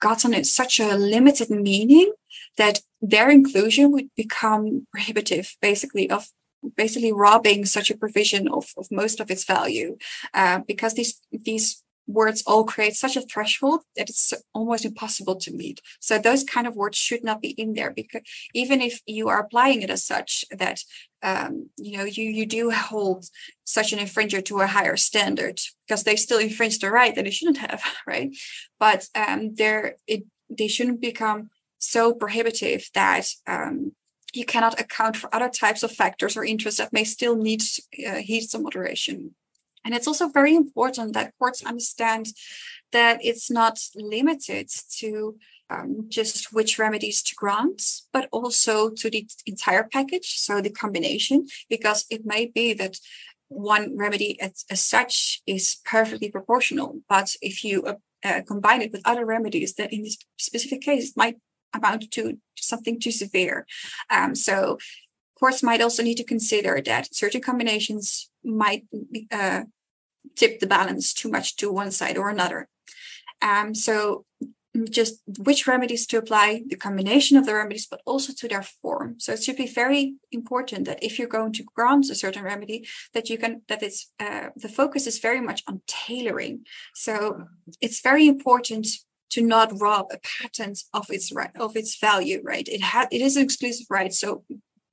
gotten 0.01 0.45
such 0.45 0.79
a 0.81 0.97
limited 0.97 1.51
meaning 1.51 2.13
that 2.57 2.81
their 3.01 3.31
inclusion 3.31 3.93
would 3.93 4.09
become 4.17 4.87
prohibitive 4.93 5.57
basically 5.61 6.11
of 6.11 6.29
basically 6.77 7.13
robbing 7.13 7.65
such 7.65 7.91
a 7.91 7.97
provision 7.97 8.49
of, 8.49 8.73
of 8.77 8.87
most 8.91 9.21
of 9.21 9.31
its 9.31 9.45
value 9.45 9.97
uh, 10.35 10.61
because 10.67 10.95
these 10.95 11.21
these 11.31 11.83
words 12.07 12.43
all 12.47 12.65
create 12.65 12.95
such 12.95 13.17
a 13.17 13.21
threshold 13.21 13.81
that 13.97 14.09
it's 14.09 14.33
almost 14.55 14.85
impossible 14.85 15.37
to 15.37 15.53
meet. 15.53 15.81
So 16.01 16.19
those 16.19 16.45
kind 16.45 16.67
of 16.67 16.77
words 16.77 16.97
should 16.97 17.25
not 17.25 17.43
be 17.43 17.51
in 17.51 17.75
there 17.75 17.91
because 17.91 18.23
even 18.55 18.81
if 18.81 19.01
you 19.07 19.29
are 19.29 19.41
applying 19.41 19.83
it 19.83 19.91
as 19.91 20.05
such 20.05 20.45
that 20.51 20.81
um, 21.23 21.71
you 21.77 21.97
know 21.97 22.05
you 22.05 22.25
you 22.25 22.47
do 22.47 22.71
hold 22.71 23.27
such 23.65 23.93
an 23.93 23.99
infringer 23.99 24.45
to 24.45 24.61
a 24.61 24.67
higher 24.67 24.97
standard 24.97 25.59
because 25.87 26.05
they 26.05 26.17
still 26.17 26.39
infringe 26.39 26.79
the 26.79 26.91
right 26.91 27.15
that 27.15 27.25
they 27.25 27.31
shouldn't 27.31 27.59
have, 27.59 27.83
right? 28.07 28.37
But 28.79 29.07
um, 29.15 29.55
they're 29.55 29.97
it 30.07 30.25
they 30.49 30.69
shouldn't 30.69 31.01
become 31.01 31.51
so 31.79 32.15
prohibitive 32.15 32.89
that 32.95 33.27
um, 33.47 33.93
you 34.33 34.45
cannot 34.45 34.81
account 34.81 35.17
for 35.17 35.35
other 35.35 35.49
types 35.49 35.83
of 35.83 35.91
factors 35.91 36.37
or 36.37 36.45
interests 36.45 36.79
that 36.79 36.93
may 36.93 37.05
still 37.05 37.37
need 37.37 37.63
uh, 38.07 38.17
heed 38.17 38.43
some 38.43 38.63
moderation. 38.63 39.35
And 39.87 39.95
it's 39.95 40.09
also 40.09 40.29
very 40.29 40.55
important 40.55 41.15
that 41.15 41.33
courts 41.39 41.65
understand 41.65 42.27
that 42.91 43.21
it's 43.23 43.51
not 43.51 43.79
limited 43.95 44.69
to 44.99 45.37
um, 45.71 46.07
just 46.09 46.53
which 46.53 46.79
remedies 46.79 47.23
to 47.23 47.35
grant, 47.37 47.81
but 48.13 48.29
also 48.33 48.91
to 48.91 49.09
the 49.09 49.27
entire 49.47 49.85
package, 49.85 50.39
so 50.39 50.61
the 50.61 50.71
combination, 50.71 51.47
because 51.71 52.05
it 52.11 52.23
may 52.25 52.47
be 52.47 52.75
that 52.75 52.99
one 53.49 53.97
remedy 53.97 54.41
as, 54.41 54.65
as 54.71 54.83
such 54.83 55.41
is 55.47 55.77
perfectly 55.85 56.31
proportional, 56.31 57.01
but 57.09 57.35
if 57.41 57.63
you 57.65 57.83
uh, 57.85 57.95
uh, 58.25 58.41
combine 58.47 58.83
it 58.83 58.93
with 58.93 59.03
other 59.05 59.25
remedies, 59.25 59.75
that 59.75 59.93
in 59.93 60.03
this 60.03 60.19
specific 60.37 60.81
case 60.81 61.17
might 61.17 61.37
amount 61.73 62.11
to 62.11 62.39
something 62.57 62.99
too 62.99 63.13
severe. 63.13 63.67
Um, 64.11 64.35
so 64.35 64.79
courts 65.39 65.63
might 65.63 65.83
also 65.83 66.03
need 66.03 66.17
to 66.17 66.25
consider 66.25 66.81
that 66.81 67.15
certain 67.15 67.41
combinations 67.41 68.31
might 68.45 68.85
uh, 69.31 69.63
tip 70.35 70.61
the 70.61 70.67
balance 70.67 71.13
too 71.13 71.31
much 71.31 71.57
to 71.57 71.73
one 71.73 71.91
side 71.91 72.19
or 72.19 72.29
another. 72.29 72.69
Um, 73.43 73.75
so 73.75 74.25
just 74.91 75.23
which 75.39 75.67
remedies 75.67 76.07
to 76.07 76.19
apply, 76.19 76.63
the 76.67 76.77
combination 76.77 77.37
of 77.37 77.47
the 77.47 77.55
remedies, 77.55 77.87
but 77.87 78.03
also 78.05 78.33
to 78.33 78.49
their 78.49 78.63
form. 78.63 79.17
So 79.19 79.33
it 79.33 79.43
should 79.43 79.57
be 79.57 79.67
very 79.67 80.15
important 80.33 80.87
that 80.87 81.03
if 81.03 81.19
you're 81.19 81.29
going 81.29 81.53
to 81.55 81.65
grant 81.75 82.11
a 82.11 82.15
certain 82.15 82.43
remedy, 82.43 82.87
that 83.15 83.31
you 83.31 83.39
can 83.39 83.63
that 83.69 83.83
it's 83.83 84.13
uh, 84.21 84.49
the 84.57 84.69
focus 84.69 85.07
is 85.07 85.19
very 85.19 85.41
much 85.41 85.63
on 85.67 85.81
tailoring. 85.87 86.65
So 86.95 87.45
it's 87.81 88.01
very 88.01 88.27
important 88.27 88.87
to 89.31 89.43
not 89.43 89.81
rob 89.81 90.07
a 90.13 90.19
patent 90.19 90.83
of 90.93 91.07
its 91.11 91.33
right 91.33 91.51
of 91.57 91.77
its 91.77 91.99
value. 91.99 92.41
Right? 92.45 92.69
It 92.69 92.83
had 92.83 93.09
it 93.11 93.21
is 93.21 93.37
an 93.37 93.45
exclusive 93.45 93.87
right, 93.91 94.13
so 94.13 94.45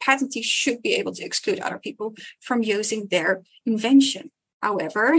patentees 0.01 0.45
should 0.45 0.81
be 0.81 0.95
able 0.95 1.13
to 1.13 1.23
exclude 1.23 1.59
other 1.59 1.79
people 1.79 2.13
from 2.41 2.63
using 2.63 3.07
their 3.07 3.43
invention. 3.65 4.31
However, 4.63 5.17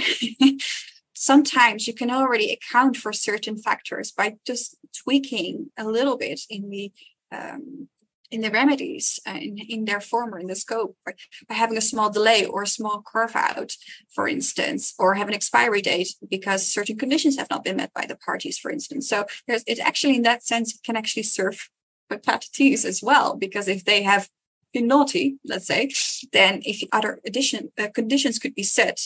sometimes 1.14 1.86
you 1.86 1.92
can 1.92 2.10
already 2.10 2.50
account 2.50 2.96
for 2.96 3.12
certain 3.12 3.58
factors 3.58 4.10
by 4.10 4.36
just 4.46 4.76
tweaking 5.02 5.70
a 5.76 5.84
little 5.84 6.16
bit 6.16 6.40
in 6.48 6.70
the 6.70 6.92
um, 7.30 7.88
in 8.30 8.40
the 8.40 8.50
remedies 8.50 9.20
uh, 9.28 9.38
in, 9.48 9.58
in 9.68 9.84
their 9.84 10.00
form 10.00 10.34
or 10.34 10.38
in 10.38 10.46
the 10.46 10.56
scope 10.56 10.96
by, 11.04 11.12
by 11.46 11.54
having 11.54 11.76
a 11.76 11.90
small 11.90 12.08
delay 12.10 12.46
or 12.46 12.62
a 12.62 12.66
small 12.66 13.02
carve 13.06 13.36
out 13.36 13.72
for 14.08 14.26
instance 14.26 14.94
or 14.98 15.14
have 15.14 15.28
an 15.28 15.34
expiry 15.34 15.82
date 15.82 16.14
because 16.28 16.66
certain 16.66 16.96
conditions 16.96 17.36
have 17.36 17.50
not 17.50 17.64
been 17.64 17.76
met 17.76 17.92
by 17.92 18.06
the 18.06 18.16
parties 18.16 18.56
for 18.56 18.70
instance. 18.70 19.06
So 19.08 19.26
there's 19.46 19.62
it 19.66 19.78
actually 19.78 20.16
in 20.16 20.22
that 20.22 20.42
sense 20.42 20.78
can 20.86 20.96
actually 20.96 21.24
serve 21.24 21.68
patentees 22.10 22.84
as 22.86 23.02
well 23.02 23.36
because 23.36 23.68
if 23.68 23.84
they 23.84 24.02
have 24.02 24.30
naughty, 24.82 25.36
let's 25.44 25.66
say, 25.66 25.90
then 26.32 26.60
if 26.64 26.82
other 26.92 27.20
addition 27.24 27.70
uh, 27.78 27.88
conditions 27.94 28.38
could 28.38 28.54
be 28.54 28.62
set 28.62 29.00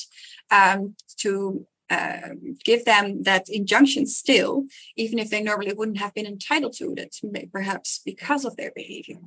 um, 0.50 0.94
to 1.18 1.66
uh, 1.90 2.30
give 2.64 2.84
them 2.84 3.22
that 3.22 3.48
injunction 3.48 4.06
still, 4.06 4.66
even 4.96 5.18
if 5.18 5.30
they 5.30 5.42
normally 5.42 5.72
wouldn't 5.72 5.98
have 5.98 6.14
been 6.14 6.26
entitled 6.26 6.74
to 6.74 6.94
it, 6.96 7.16
perhaps 7.52 8.00
because 8.04 8.44
of 8.44 8.56
their 8.56 8.72
behavior. 8.74 9.18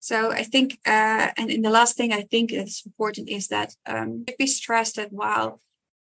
So 0.00 0.32
I 0.32 0.42
think, 0.42 0.78
uh, 0.86 1.30
and 1.36 1.50
in 1.50 1.62
the 1.62 1.70
last 1.70 1.96
thing 1.96 2.12
I 2.12 2.22
think 2.22 2.52
is 2.52 2.82
important 2.84 3.28
is 3.28 3.48
that 3.48 3.76
um, 3.86 4.24
it 4.26 4.38
be 4.38 4.46
stressed 4.46 4.96
that 4.96 5.12
while 5.12 5.60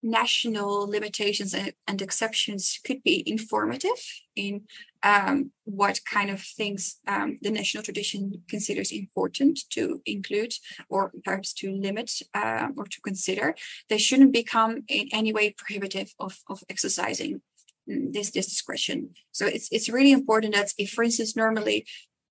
national 0.08 0.88
limitations 0.90 1.54
and, 1.54 2.02
exceptions 2.02 2.80
could 2.86 3.04
be 3.04 3.24
informative 3.30 4.02
in 4.36 4.62
um, 5.04 5.52
what 5.66 6.00
kind 6.12 6.30
of 6.30 6.42
things 6.42 7.00
um, 7.08 7.38
the 7.42 7.52
national 7.52 7.84
tradition 7.84 8.44
considers 8.48 8.92
important 8.92 9.60
to 9.72 10.02
include 10.06 10.54
or 10.90 11.12
perhaps 11.24 11.54
to 11.54 11.72
limit 11.72 12.12
uh, 12.34 12.70
or 12.78 12.86
to 12.86 13.02
consider. 13.02 13.56
They 13.90 13.98
shouldn't 13.98 14.32
become 14.32 14.84
in 14.88 15.10
any 15.12 15.34
way 15.34 15.54
prohibitive 15.58 16.14
of, 16.20 16.38
of 16.50 16.64
exercising 16.70 17.42
mm, 17.90 18.14
this, 18.14 18.32
this 18.32 18.48
discretion. 18.48 19.10
So 19.32 19.46
it's, 19.46 19.68
it's 19.72 19.90
really 19.90 20.12
important 20.12 20.54
that 20.54 20.72
if, 20.78 20.92
for 20.92 21.04
instance, 21.04 21.36
normally 21.36 21.86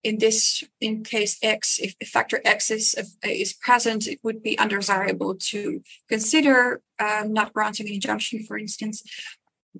in 0.07 0.19
this 0.19 0.62
in 0.81 1.03
case 1.03 1.35
x 1.42 1.62
if, 1.87 1.92
factor 2.16 2.38
x 2.45 2.71
is 2.71 2.87
is 3.42 3.53
present 3.66 4.07
it 4.12 4.19
would 4.25 4.40
be 4.49 4.59
undesirable 4.62 5.35
to 5.51 5.61
consider 6.09 6.81
uh, 7.05 7.25
not 7.38 7.53
granting 7.53 7.87
an 7.88 7.95
injunction 7.95 8.38
for 8.47 8.57
instance. 8.64 9.03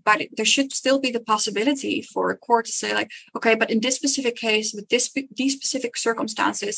But 0.08 0.18
there 0.36 0.52
should 0.54 0.70
still 0.74 1.00
be 1.06 1.10
the 1.10 1.26
possibility 1.32 1.96
for 2.12 2.24
a 2.30 2.36
court 2.46 2.64
to 2.66 2.72
say 2.72 2.90
like 3.00 3.10
okay 3.36 3.54
but 3.60 3.70
in 3.70 3.80
this 3.80 3.96
specific 3.96 4.36
case 4.36 4.68
with 4.76 4.86
this 4.92 5.04
these 5.38 5.54
specific 5.58 5.92
circumstances 5.96 6.76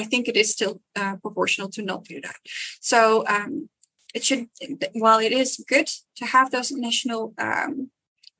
i 0.00 0.04
think 0.10 0.22
it 0.28 0.36
is 0.42 0.48
still 0.56 0.74
uh, 1.00 1.16
proportional 1.24 1.68
to 1.70 1.82
not 1.82 2.04
do 2.04 2.20
that. 2.26 2.36
So 2.80 2.98
um, 3.34 3.68
it 4.14 4.24
should 4.24 4.46
while 5.04 5.20
it 5.28 5.32
is 5.32 5.50
good 5.68 5.88
to 6.18 6.24
have 6.34 6.50
those 6.50 6.70
national 6.72 7.34
um, 7.38 7.90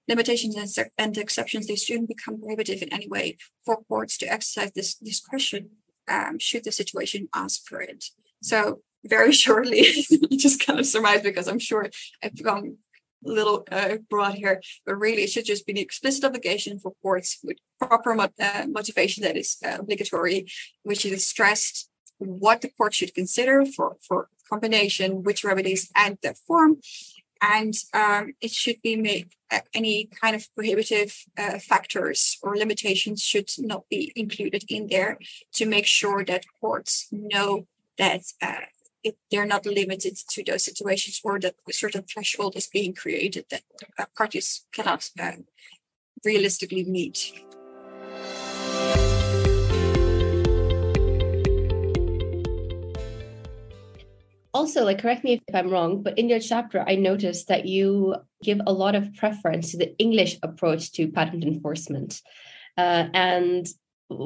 limitations 0.09 0.57
and, 0.57 0.91
and 0.99 1.19
exceptions 1.19 1.67
they 1.67 1.77
shouldn't 1.77 2.09
become 2.09 2.41
prohibitive 2.41 2.83
in 2.83 2.93
any 2.93 3.09
way 3.09 3.37
for 3.65 3.83
courts 3.89 4.17
to 4.19 4.27
exercise 4.27 4.73
this 4.73 4.95
discretion 4.95 5.71
um, 6.09 6.39
should 6.39 6.65
the 6.65 6.73
situation 6.73 7.29
ask 7.35 7.67
for 7.67 7.81
it 7.81 8.05
so 8.43 8.81
very 9.05 9.33
shortly 9.45 9.83
just 10.33 10.65
kind 10.65 10.79
of 10.79 10.87
surmise 10.87 11.23
because 11.23 11.49
i'm 11.49 11.59
sure 11.59 11.89
i've 12.23 12.43
gone 12.43 12.77
a 13.25 13.31
little 13.31 13.67
uh, 13.71 13.97
broad 14.09 14.35
here, 14.35 14.63
but 14.85 14.97
really 14.97 15.23
it 15.23 15.31
should 15.31 15.45
just 15.45 15.67
be 15.67 15.73
an 15.73 15.79
explicit 15.79 16.25
obligation 16.25 16.79
for 16.79 16.93
courts 17.03 17.39
with 17.43 17.57
proper 17.79 18.15
mo- 18.15 18.29
uh, 18.41 18.67
motivation 18.69 19.23
that 19.23 19.37
is 19.37 19.57
uh, 19.65 19.79
obligatory, 19.81 20.47
which 20.83 21.05
is 21.05 21.27
stressed 21.27 21.91
what 22.19 22.61
the 22.61 22.71
court 22.71 22.95
should 22.95 23.15
consider 23.15 23.65
for, 23.67 23.97
for 24.07 24.29
combination, 24.49 25.23
which 25.23 25.45
remedies 25.45 25.91
and 25.95 26.19
the 26.23 26.35
form. 26.47 26.79
And 27.41 27.75
um, 27.93 28.35
it 28.41 28.51
should 28.51 28.81
be 28.83 28.97
made, 28.97 29.29
uh, 29.51 29.61
any 29.75 30.09
kind 30.21 30.35
of 30.35 30.47
prohibitive 30.55 31.25
uh, 31.39 31.59
factors 31.59 32.39
or 32.43 32.57
limitations 32.57 33.23
should 33.23 33.51
not 33.59 33.89
be 33.89 34.13
included 34.17 34.65
in 34.69 34.89
there 34.89 35.19
to 35.55 35.67
make 35.67 35.87
sure 35.87 36.25
that 36.25 36.45
courts 36.61 37.09
know 37.13 37.67
that 37.99 38.23
uh, 38.43 38.67
they're 39.31 39.47
not 39.47 39.67
limited 39.67 40.17
to 40.31 40.43
those 40.43 40.65
situations 40.65 41.21
or 41.23 41.39
that 41.41 41.55
a 41.69 41.73
certain 41.73 42.03
threshold 42.03 42.57
is 42.57 42.67
being 42.67 42.93
created 42.93 43.45
that 43.51 43.63
uh, 43.99 44.05
parties 44.17 44.65
cannot 44.73 45.09
uh, 45.21 45.33
realistically 46.25 46.85
meet. 46.85 47.33
Also 54.57 54.85
like 54.85 55.01
correct 55.01 55.23
me 55.23 55.41
if 55.47 55.55
i'm 55.55 55.71
wrong 55.71 56.03
but 56.03 56.19
in 56.19 56.29
your 56.29 56.41
chapter 56.41 56.85
i 56.89 56.95
noticed 56.95 57.49
that 57.49 57.67
you 57.67 58.15
give 58.43 58.61
a 58.67 58.73
lot 58.73 58.95
of 58.95 59.15
preference 59.15 59.71
to 59.71 59.77
the 59.77 59.97
english 59.99 60.37
approach 60.43 60.93
to 60.93 61.09
patent 61.09 61.45
enforcement 61.45 62.23
uh, 62.79 63.09
and 63.15 63.67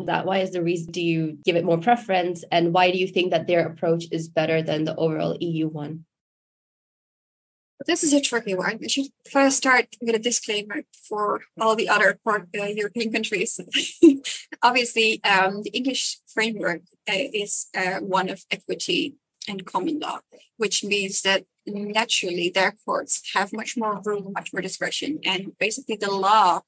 that 0.07 0.27
why 0.27 0.39
is 0.39 0.53
the 0.53 0.63
reason 0.63 0.93
do 0.93 1.03
you 1.03 1.39
give 1.45 1.57
it 1.57 1.65
more 1.65 1.79
preference 1.79 2.45
and 2.53 2.73
why 2.73 2.91
do 2.91 2.99
you 2.99 3.09
think 3.09 3.31
that 3.31 3.47
their 3.47 3.67
approach 3.67 4.05
is 4.13 4.29
better 4.29 4.63
than 4.63 4.85
the 4.85 4.97
overall 4.97 5.37
eu 5.41 5.69
one 5.69 6.05
this 7.87 8.05
is 8.05 8.13
a 8.13 8.21
tricky 8.21 8.55
one. 8.55 8.79
I 8.85 8.89
should 8.89 9.07
first 9.31 9.57
start 9.57 9.97
with 10.03 10.15
a 10.15 10.19
disclaimer 10.19 10.83
for 11.09 11.41
all 11.59 11.75
the 11.75 11.89
other 11.89 12.19
uh, 12.27 12.41
European 12.53 13.11
countries. 13.11 13.59
Obviously, 14.63 15.25
um, 15.25 15.63
the 15.63 15.71
English 15.71 16.19
framework 16.29 16.83
uh, 17.09 17.15
is 17.17 17.69
uh, 17.75 18.01
one 18.01 18.29
of 18.29 18.45
equity 18.51 19.15
and 19.49 19.67
common 19.67 19.99
law, 19.99 20.21
which 20.57 20.85
means 20.85 21.23
that 21.23 21.45
naturally 21.67 22.51
their 22.51 22.75
courts 22.85 23.23
have 23.35 23.53
much 23.53 23.77
more 23.77 24.01
room, 24.05 24.33
much 24.33 24.53
more 24.53 24.63
discretion, 24.63 25.19
and 25.25 25.57
basically 25.59 25.97
the 25.97 26.11
law 26.11 26.61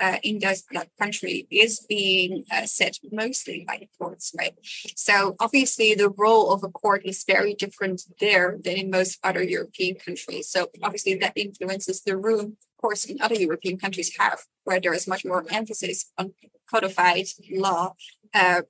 uh, 0.00 0.16
in 0.22 0.38
that 0.38 0.88
country 0.98 1.46
is 1.50 1.84
being 1.88 2.44
uh, 2.50 2.64
set 2.64 2.98
mostly 3.12 3.64
by 3.68 3.76
the 3.78 3.88
courts, 3.98 4.32
right? 4.36 4.54
So 4.96 5.36
obviously 5.38 5.94
the 5.94 6.08
role 6.08 6.50
of 6.52 6.64
a 6.64 6.68
court 6.68 7.02
is 7.04 7.22
very 7.24 7.54
different 7.54 8.02
there 8.18 8.58
than 8.64 8.76
in 8.76 8.90
most 8.90 9.18
other 9.22 9.42
European 9.42 9.96
countries. 9.96 10.48
So 10.48 10.70
obviously 10.82 11.16
that 11.16 11.34
influences 11.36 12.00
the 12.00 12.16
room 12.16 12.56
courts 12.80 13.04
in 13.04 13.20
other 13.20 13.34
European 13.34 13.76
countries 13.76 14.16
have, 14.18 14.40
where 14.64 14.80
there 14.80 14.94
is 14.94 15.06
much 15.06 15.24
more 15.24 15.44
emphasis 15.50 16.10
on 16.16 16.32
codified 16.68 17.26
law 17.50 17.94
uh, 18.32 18.62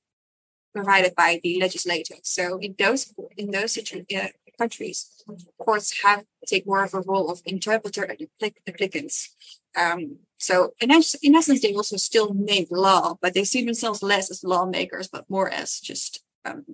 provided 0.74 1.14
by 1.14 1.40
the 1.42 1.61
legislature. 1.61 2.16
So 2.22 2.59
in 2.59 2.74
those 2.78 3.12
in 3.37 3.50
those 3.50 3.78
uh, 3.78 4.28
countries, 4.59 5.24
courts 5.59 6.02
have 6.02 6.24
take 6.46 6.66
more 6.66 6.85
of 6.85 6.94
a 6.94 7.00
role 7.00 7.30
of 7.30 7.42
interpreter 7.44 8.02
and 8.02 8.28
applicants. 8.68 9.35
Um, 9.76 10.18
so 10.37 10.74
in, 10.80 10.90
in 10.90 11.35
essence, 11.35 11.61
they 11.61 11.74
also 11.74 11.96
still 11.96 12.35
make 12.35 12.68
law, 12.70 13.16
but 13.20 13.35
they 13.35 13.44
see 13.44 13.64
themselves 13.64 14.02
less 14.02 14.30
as 14.30 14.42
lawmakers, 14.42 15.09
but 15.09 15.28
more 15.28 15.48
as 15.48 15.80
just 15.80 16.22
um, 16.44 16.64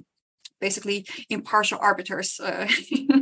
basically 0.61 1.07
impartial 1.29 1.79
arbiters. 1.81 2.41
Uh, 2.41 2.69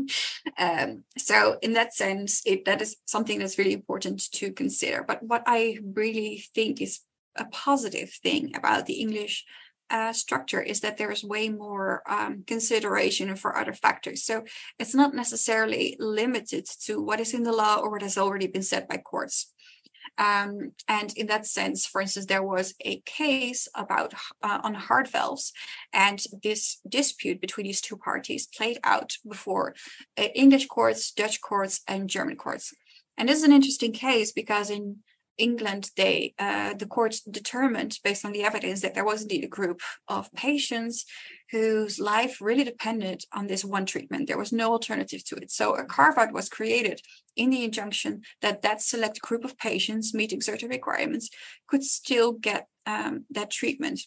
um, 0.59 1.05
so 1.19 1.59
in 1.63 1.73
that 1.73 1.95
sense, 1.95 2.43
it, 2.47 2.65
that 2.67 2.83
is 2.83 2.97
something 3.07 3.39
that's 3.39 3.59
really 3.59 3.73
important 3.73 4.31
to 4.33 4.53
consider. 4.53 5.03
But 5.03 5.23
what 5.23 5.43
I 5.47 5.79
really 5.83 6.45
think 6.55 6.81
is 6.81 7.01
a 7.37 7.47
positive 7.47 8.11
thing 8.11 8.55
about 8.55 8.87
the 8.87 9.01
English 9.01 9.45
uh, 9.91 10.13
structure 10.13 10.61
is 10.61 10.81
that 10.81 10.97
there 10.97 11.11
is 11.11 11.25
way 11.25 11.49
more 11.49 12.03
um, 12.09 12.45
consideration 12.47 13.35
for 13.37 13.57
other 13.57 13.73
factors. 13.73 14.23
So 14.25 14.45
it's 14.79 14.95
not 14.95 15.15
necessarily 15.15 15.97
limited 15.99 16.67
to 16.85 17.03
what 17.03 17.21
is 17.21 17.35
in 17.35 17.43
the 17.43 17.53
law 17.53 17.77
or 17.77 17.91
what 17.91 18.03
has 18.03 18.19
already 18.19 18.47
been 18.47 18.63
said 18.63 18.89
by 18.89 18.97
courts. 18.99 19.53
Um, 20.17 20.73
and 20.89 21.13
in 21.17 21.27
that 21.27 21.47
sense, 21.47 21.87
for 21.87 22.01
instance, 22.01 22.27
there 22.27 22.43
was 22.43 22.75
a 22.85 23.01
case 23.05 23.67
about 23.75 24.15
uh, 24.43 24.61
on 24.63 24.75
heart 24.75 25.09
valves, 25.09 25.53
and 25.93 26.23
this 26.43 26.81
dispute 26.89 27.41
between 27.41 27.67
these 27.67 27.81
two 27.81 27.97
parties 27.97 28.47
played 28.47 28.79
out 28.85 29.17
before 29.29 29.75
uh, 30.17 30.29
English 30.35 30.67
courts, 30.67 31.11
Dutch 31.11 31.41
courts, 31.41 31.81
and 31.89 32.09
German 32.09 32.37
courts. 32.37 32.73
And 33.17 33.29
this 33.29 33.39
is 33.39 33.45
an 33.45 33.53
interesting 33.53 33.93
case 33.93 34.31
because 34.31 34.71
in 34.71 34.99
England, 35.39 35.91
they 35.97 36.35
uh, 36.39 36.75
the 36.75 36.87
court 36.87 37.17
determined, 37.31 37.99
based 38.05 38.25
on 38.25 38.33
the 38.33 38.45
evidence, 38.45 38.81
that 38.83 38.95
there 38.95 39.05
was 39.05 39.23
indeed 39.23 39.45
a 39.45 39.49
group 39.49 39.81
of 40.09 40.33
patients 40.33 41.05
whose 41.51 42.01
life 42.01 42.41
really 42.41 42.65
depended 42.65 43.25
on 43.33 43.47
this 43.47 43.65
one 43.65 43.87
treatment. 43.87 44.27
There 44.27 44.39
was 44.39 44.53
no 44.53 44.73
alternative 44.73 45.25
to 45.27 45.37
it. 45.37 45.51
So 45.51 45.75
a 45.75 45.85
carve 45.85 46.19
out 46.19 46.33
was 46.33 46.49
created 46.49 47.01
in 47.37 47.51
the 47.51 47.65
injunction 47.65 48.23
that 48.43 48.63
that 48.63 48.83
select 48.83 49.21
group 49.21 49.45
of 49.45 49.59
patients 49.59 50.15
meeting 50.15 50.41
certain 50.41 50.69
requirements 50.69 51.31
could 51.69 51.85
still 51.85 52.33
get 52.33 52.67
um, 52.87 53.25
that 53.31 53.51
treatment. 53.51 54.01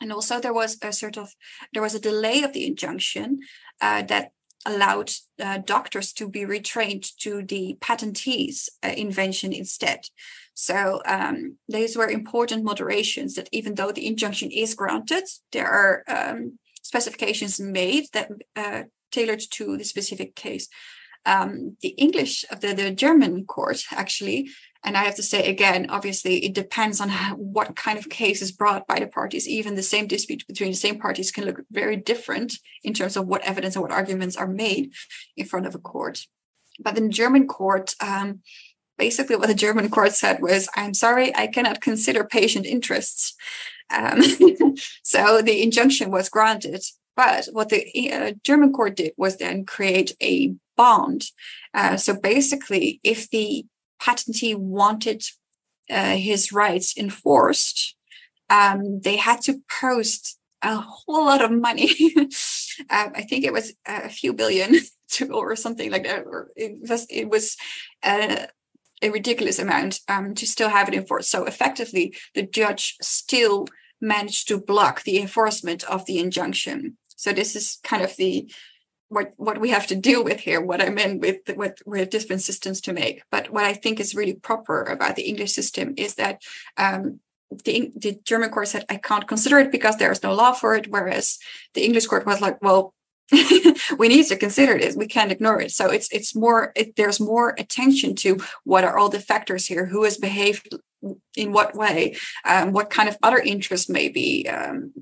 And 0.00 0.12
also, 0.12 0.40
there 0.40 0.52
was 0.52 0.78
a 0.82 0.92
sort 0.92 1.16
of 1.16 1.34
there 1.72 1.82
was 1.82 1.94
a 1.94 2.00
delay 2.00 2.42
of 2.42 2.52
the 2.52 2.66
injunction 2.66 3.40
uh, 3.80 4.02
that 4.02 4.32
allowed 4.66 5.10
uh, 5.40 5.58
doctors 5.58 6.12
to 6.12 6.28
be 6.28 6.40
retrained 6.40 7.14
to 7.18 7.42
the 7.42 7.78
patentee's 7.80 8.68
uh, 8.84 8.88
invention 8.88 9.52
instead. 9.52 10.00
So 10.58 11.02
um, 11.04 11.58
these 11.68 11.96
were 11.96 12.08
important 12.08 12.64
moderations 12.64 13.34
that 13.34 13.50
even 13.52 13.74
though 13.74 13.92
the 13.92 14.06
injunction 14.06 14.50
is 14.50 14.74
granted, 14.74 15.24
there 15.52 15.68
are 15.68 16.02
um, 16.08 16.58
specifications 16.82 17.60
made 17.60 18.06
that 18.14 18.30
uh, 18.56 18.84
tailored 19.12 19.42
to 19.50 19.76
the 19.76 19.84
specific 19.84 20.34
case. 20.34 20.68
Um, 21.26 21.76
the 21.82 21.90
English, 21.90 22.46
the, 22.58 22.72
the 22.72 22.90
German 22.90 23.44
court 23.44 23.82
actually, 23.92 24.48
and 24.82 24.96
I 24.96 25.04
have 25.04 25.16
to 25.16 25.22
say 25.22 25.46
again, 25.46 25.90
obviously 25.90 26.46
it 26.46 26.54
depends 26.54 27.02
on 27.02 27.10
how, 27.10 27.34
what 27.36 27.76
kind 27.76 27.98
of 27.98 28.08
case 28.08 28.40
is 28.40 28.50
brought 28.50 28.86
by 28.86 28.98
the 28.98 29.08
parties. 29.08 29.46
Even 29.46 29.74
the 29.74 29.82
same 29.82 30.06
dispute 30.06 30.46
between 30.48 30.70
the 30.70 30.76
same 30.76 30.98
parties 30.98 31.30
can 31.30 31.44
look 31.44 31.60
very 31.70 31.96
different 31.96 32.54
in 32.82 32.94
terms 32.94 33.18
of 33.18 33.26
what 33.26 33.42
evidence 33.42 33.76
and 33.76 33.82
what 33.82 33.92
arguments 33.92 34.36
are 34.36 34.48
made 34.48 34.94
in 35.36 35.44
front 35.44 35.66
of 35.66 35.74
a 35.74 35.78
court. 35.78 36.26
But 36.80 36.94
the 36.94 37.08
German 37.08 37.46
court, 37.46 37.94
um, 38.00 38.40
basically 38.98 39.36
what 39.36 39.48
the 39.48 39.54
German 39.54 39.88
court 39.90 40.12
said 40.12 40.40
was, 40.40 40.68
I'm 40.76 40.94
sorry, 40.94 41.34
I 41.34 41.46
cannot 41.46 41.80
consider 41.80 42.24
patient 42.24 42.66
interests. 42.66 43.34
Um, 43.90 44.22
so 45.02 45.42
the 45.42 45.62
injunction 45.62 46.10
was 46.10 46.28
granted. 46.28 46.82
But 47.16 47.46
what 47.52 47.70
the 47.70 48.12
uh, 48.12 48.32
German 48.44 48.72
court 48.72 48.96
did 48.96 49.12
was 49.16 49.38
then 49.38 49.64
create 49.64 50.14
a 50.22 50.54
bond. 50.76 51.24
Uh, 51.72 51.96
so 51.96 52.14
basically, 52.14 53.00
if 53.02 53.30
the 53.30 53.64
patentee 54.00 54.54
wanted 54.54 55.22
uh, 55.88 56.16
his 56.16 56.52
rights 56.52 56.96
enforced, 56.96 57.96
um, 58.50 59.00
they 59.00 59.16
had 59.16 59.40
to 59.42 59.62
post 59.80 60.38
a 60.62 60.76
whole 60.76 61.24
lot 61.24 61.42
of 61.42 61.50
money. 61.50 61.90
um, 62.90 63.12
I 63.14 63.22
think 63.22 63.44
it 63.44 63.52
was 63.52 63.72
a 63.86 64.08
few 64.10 64.32
billion 64.32 64.76
or 65.30 65.56
something 65.56 65.90
like 65.90 66.04
that. 66.04 66.24
It 66.54 66.88
was, 66.88 67.06
it 67.08 67.28
was 67.30 67.56
uh, 68.02 68.46
a 69.02 69.10
ridiculous 69.10 69.58
amount 69.58 70.00
um, 70.08 70.34
to 70.34 70.46
still 70.46 70.68
have 70.68 70.88
it 70.88 70.94
enforced. 70.94 71.30
So 71.30 71.44
effectively, 71.44 72.14
the 72.34 72.42
judge 72.42 72.96
still 73.00 73.66
managed 74.00 74.48
to 74.48 74.60
block 74.60 75.02
the 75.02 75.18
enforcement 75.18 75.84
of 75.84 76.06
the 76.06 76.18
injunction. 76.18 76.96
So 77.16 77.32
this 77.32 77.56
is 77.56 77.78
kind 77.82 78.02
of 78.02 78.16
the 78.16 78.50
what 79.08 79.32
what 79.36 79.60
we 79.60 79.70
have 79.70 79.86
to 79.86 79.94
deal 79.94 80.24
with 80.24 80.40
here. 80.40 80.60
What 80.60 80.82
I 80.82 80.90
meant 80.90 81.20
with 81.20 81.38
what 81.54 81.78
we 81.86 82.00
have 82.00 82.10
different 82.10 82.42
systems 82.42 82.80
to 82.82 82.92
make. 82.92 83.22
But 83.30 83.50
what 83.50 83.64
I 83.64 83.72
think 83.72 84.00
is 84.00 84.14
really 84.14 84.34
proper 84.34 84.82
about 84.82 85.16
the 85.16 85.28
English 85.28 85.52
system 85.52 85.94
is 85.96 86.14
that. 86.14 86.42
Um, 86.76 87.20
the, 87.64 87.92
the 87.94 88.18
German 88.24 88.50
court 88.50 88.66
said, 88.66 88.84
I 88.88 88.96
can't 88.96 89.28
consider 89.28 89.60
it 89.60 89.70
because 89.70 89.98
there 89.98 90.10
is 90.10 90.20
no 90.20 90.34
law 90.34 90.50
for 90.52 90.74
it. 90.74 90.88
Whereas 90.90 91.38
the 91.74 91.84
English 91.84 92.08
court 92.08 92.26
was 92.26 92.40
like, 92.40 92.60
well, 92.60 92.92
we 93.98 94.08
need 94.08 94.26
to 94.26 94.36
consider 94.36 94.78
this. 94.78 94.96
We 94.96 95.06
can't 95.06 95.32
ignore 95.32 95.60
it. 95.60 95.72
So 95.72 95.90
it's 95.90 96.08
it's 96.12 96.34
more 96.34 96.72
it, 96.76 96.96
there's 96.96 97.20
more 97.20 97.54
attention 97.58 98.14
to 98.16 98.38
what 98.64 98.84
are 98.84 98.96
all 98.96 99.08
the 99.08 99.20
factors 99.20 99.66
here, 99.66 99.86
who 99.86 100.04
has 100.04 100.16
behaved 100.16 100.74
in 101.36 101.52
what 101.52 101.74
way, 101.74 102.16
um, 102.44 102.72
what 102.72 102.90
kind 102.90 103.08
of 103.08 103.16
other 103.22 103.38
interests 103.38 103.88
may 103.88 104.08
be 104.08 104.48
um, 104.48 104.92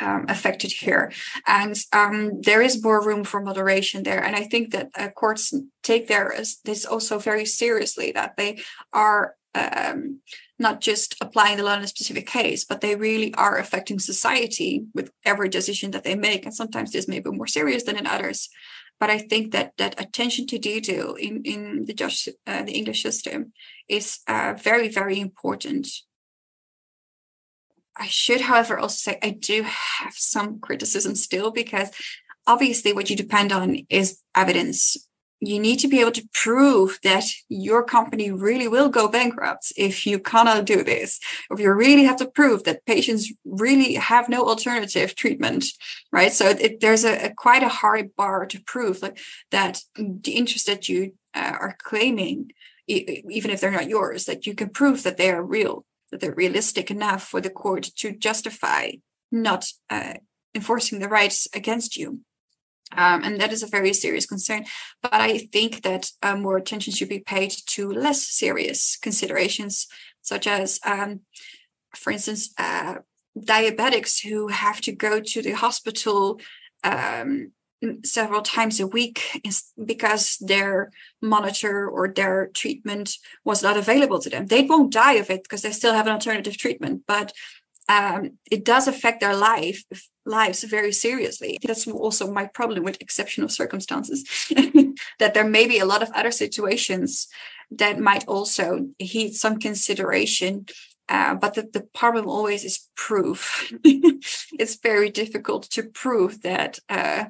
um, 0.00 0.26
affected 0.28 0.72
here, 0.72 1.12
and 1.46 1.76
um, 1.92 2.42
there 2.42 2.60
is 2.60 2.82
more 2.82 3.04
room 3.04 3.24
for 3.24 3.40
moderation 3.40 4.02
there. 4.02 4.22
And 4.22 4.36
I 4.36 4.42
think 4.42 4.72
that 4.72 4.90
uh, 4.98 5.08
courts 5.08 5.54
take 5.82 6.08
their 6.08 6.34
this 6.64 6.84
also 6.84 7.18
very 7.18 7.46
seriously 7.46 8.12
that 8.12 8.36
they 8.36 8.58
are 8.92 9.34
um, 9.54 10.20
not 10.58 10.80
just 10.80 11.16
applying 11.20 11.56
the 11.56 11.62
law 11.62 11.74
in 11.74 11.82
a 11.82 11.86
specific 11.86 12.26
case, 12.26 12.64
but 12.64 12.80
they 12.80 12.94
really 12.94 13.34
are 13.34 13.58
affecting 13.58 13.98
society 13.98 14.86
with 14.94 15.10
every 15.24 15.48
decision 15.48 15.90
that 15.90 16.04
they 16.04 16.14
make. 16.14 16.44
And 16.44 16.54
sometimes 16.54 16.92
this 16.92 17.08
may 17.08 17.20
be 17.20 17.30
more 17.30 17.46
serious 17.46 17.84
than 17.84 17.96
in 17.96 18.06
others. 18.06 18.48
But 18.98 19.10
I 19.10 19.18
think 19.18 19.52
that 19.52 19.72
that 19.76 20.00
attention 20.00 20.46
to 20.46 20.58
detail 20.58 21.14
in 21.14 21.42
in 21.44 21.84
the 21.84 21.92
just 21.92 22.28
uh, 22.46 22.62
the 22.62 22.72
English 22.72 23.02
system 23.02 23.52
is 23.88 24.20
uh, 24.26 24.54
very 24.56 24.88
very 24.88 25.20
important. 25.20 25.86
I 27.98 28.06
should, 28.06 28.42
however, 28.42 28.78
also 28.78 28.96
say 28.96 29.18
I 29.22 29.30
do 29.30 29.62
have 29.62 30.14
some 30.14 30.60
criticism 30.60 31.14
still 31.14 31.50
because 31.50 31.90
obviously 32.46 32.92
what 32.92 33.10
you 33.10 33.16
depend 33.16 33.52
on 33.52 33.86
is 33.88 34.20
evidence 34.34 34.96
you 35.46 35.58
need 35.58 35.78
to 35.80 35.88
be 35.88 36.00
able 36.00 36.12
to 36.12 36.28
prove 36.32 36.98
that 37.02 37.24
your 37.48 37.82
company 37.84 38.30
really 38.30 38.68
will 38.68 38.88
go 38.88 39.08
bankrupt 39.08 39.72
if 39.76 40.06
you 40.06 40.18
cannot 40.18 40.64
do 40.64 40.82
this. 40.82 41.20
If 41.50 41.60
you 41.60 41.72
really 41.72 42.04
have 42.04 42.16
to 42.16 42.30
prove 42.30 42.64
that 42.64 42.84
patients 42.86 43.32
really 43.44 43.94
have 43.94 44.28
no 44.28 44.46
alternative 44.46 45.14
treatment 45.14 45.64
right? 46.12 46.32
So 46.32 46.48
it, 46.48 46.80
there's 46.80 47.04
a, 47.04 47.26
a, 47.26 47.34
quite 47.34 47.62
a 47.62 47.68
hard 47.68 48.14
bar 48.16 48.46
to 48.46 48.62
prove 48.62 49.02
like, 49.02 49.18
that 49.50 49.82
the 49.96 50.32
interest 50.32 50.66
that 50.66 50.88
you 50.88 51.14
uh, 51.34 51.56
are 51.60 51.76
claiming 51.82 52.50
even 52.88 53.50
if 53.50 53.60
they're 53.60 53.70
not 53.70 53.88
yours 53.88 54.26
that 54.26 54.46
you 54.46 54.54
can 54.54 54.68
prove 54.68 55.02
that 55.02 55.16
they 55.16 55.30
are 55.30 55.42
real 55.42 55.84
that 56.12 56.20
they're 56.20 56.34
realistic 56.34 56.88
enough 56.88 57.24
for 57.24 57.40
the 57.40 57.50
court 57.50 57.82
to 57.96 58.12
justify 58.12 58.92
not 59.32 59.66
uh, 59.90 60.14
enforcing 60.54 61.00
the 61.00 61.08
rights 61.08 61.48
against 61.52 61.96
you 61.96 62.20
um, 62.92 63.22
and 63.24 63.40
that 63.40 63.52
is 63.52 63.62
a 63.62 63.66
very 63.66 63.92
serious 63.92 64.26
concern. 64.26 64.64
But 65.02 65.14
I 65.14 65.38
think 65.38 65.82
that 65.82 66.10
uh, 66.22 66.36
more 66.36 66.56
attention 66.56 66.92
should 66.92 67.08
be 67.08 67.20
paid 67.20 67.52
to 67.66 67.92
less 67.92 68.22
serious 68.22 68.96
considerations, 68.96 69.86
such 70.22 70.46
as, 70.46 70.80
um, 70.84 71.20
for 71.94 72.12
instance, 72.12 72.52
uh, 72.58 72.96
diabetics 73.38 74.26
who 74.26 74.48
have 74.48 74.80
to 74.82 74.92
go 74.92 75.20
to 75.20 75.42
the 75.42 75.52
hospital 75.52 76.40
um, 76.84 77.52
several 78.04 78.42
times 78.42 78.80
a 78.80 78.86
week 78.86 79.40
because 79.84 80.38
their 80.38 80.90
monitor 81.20 81.88
or 81.88 82.08
their 82.08 82.48
treatment 82.54 83.16
was 83.44 83.62
not 83.62 83.76
available 83.76 84.18
to 84.20 84.30
them. 84.30 84.46
They 84.46 84.62
won't 84.62 84.92
die 84.92 85.14
of 85.14 85.30
it 85.30 85.42
because 85.42 85.62
they 85.62 85.72
still 85.72 85.92
have 85.92 86.06
an 86.06 86.14
alternative 86.14 86.56
treatment, 86.56 87.02
but 87.06 87.32
um, 87.88 88.38
it 88.50 88.64
does 88.64 88.88
affect 88.88 89.20
their 89.20 89.36
life 89.36 89.84
lives 90.24 90.64
very 90.64 90.92
seriously. 90.92 91.58
That's 91.62 91.86
also 91.86 92.30
my 92.30 92.46
problem 92.46 92.82
with 92.82 93.00
exceptional 93.00 93.48
circumstances, 93.48 94.24
that 95.18 95.34
there 95.34 95.48
may 95.48 95.66
be 95.66 95.78
a 95.78 95.86
lot 95.86 96.02
of 96.02 96.10
other 96.10 96.32
situations 96.32 97.28
that 97.70 97.98
might 97.98 98.26
also 98.26 98.88
heed 98.98 99.34
some 99.34 99.58
consideration. 99.58 100.66
Uh, 101.08 101.36
but 101.36 101.54
the, 101.54 101.62
the 101.72 101.86
problem 101.94 102.28
always 102.28 102.64
is 102.64 102.88
proof. 102.96 103.72
it's 103.84 104.76
very 104.76 105.08
difficult 105.08 105.70
to 105.70 105.84
prove 105.84 106.42
that 106.42 106.80
uh, 106.88 107.26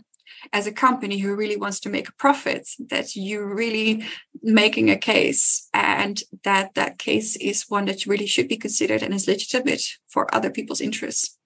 as 0.52 0.66
a 0.66 0.72
company 0.72 1.18
who 1.18 1.34
really 1.34 1.56
wants 1.56 1.80
to 1.80 1.88
make 1.88 2.08
a 2.08 2.14
profit 2.14 2.68
that 2.90 3.16
you're 3.16 3.54
really 3.54 4.04
making 4.42 4.90
a 4.90 4.96
case 4.96 5.68
and 5.74 6.22
that 6.44 6.74
that 6.74 6.98
case 6.98 7.36
is 7.36 7.64
one 7.68 7.86
that 7.86 8.06
really 8.06 8.26
should 8.26 8.48
be 8.48 8.56
considered 8.56 9.02
and 9.02 9.14
is 9.14 9.28
legitimate 9.28 9.82
for 10.08 10.32
other 10.34 10.50
people's 10.50 10.80
interests. 10.80 11.36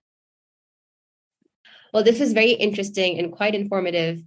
Well 1.92 2.04
this 2.04 2.20
was 2.20 2.32
very 2.32 2.52
interesting 2.52 3.18
and 3.18 3.32
quite 3.32 3.54
informative 3.54 4.22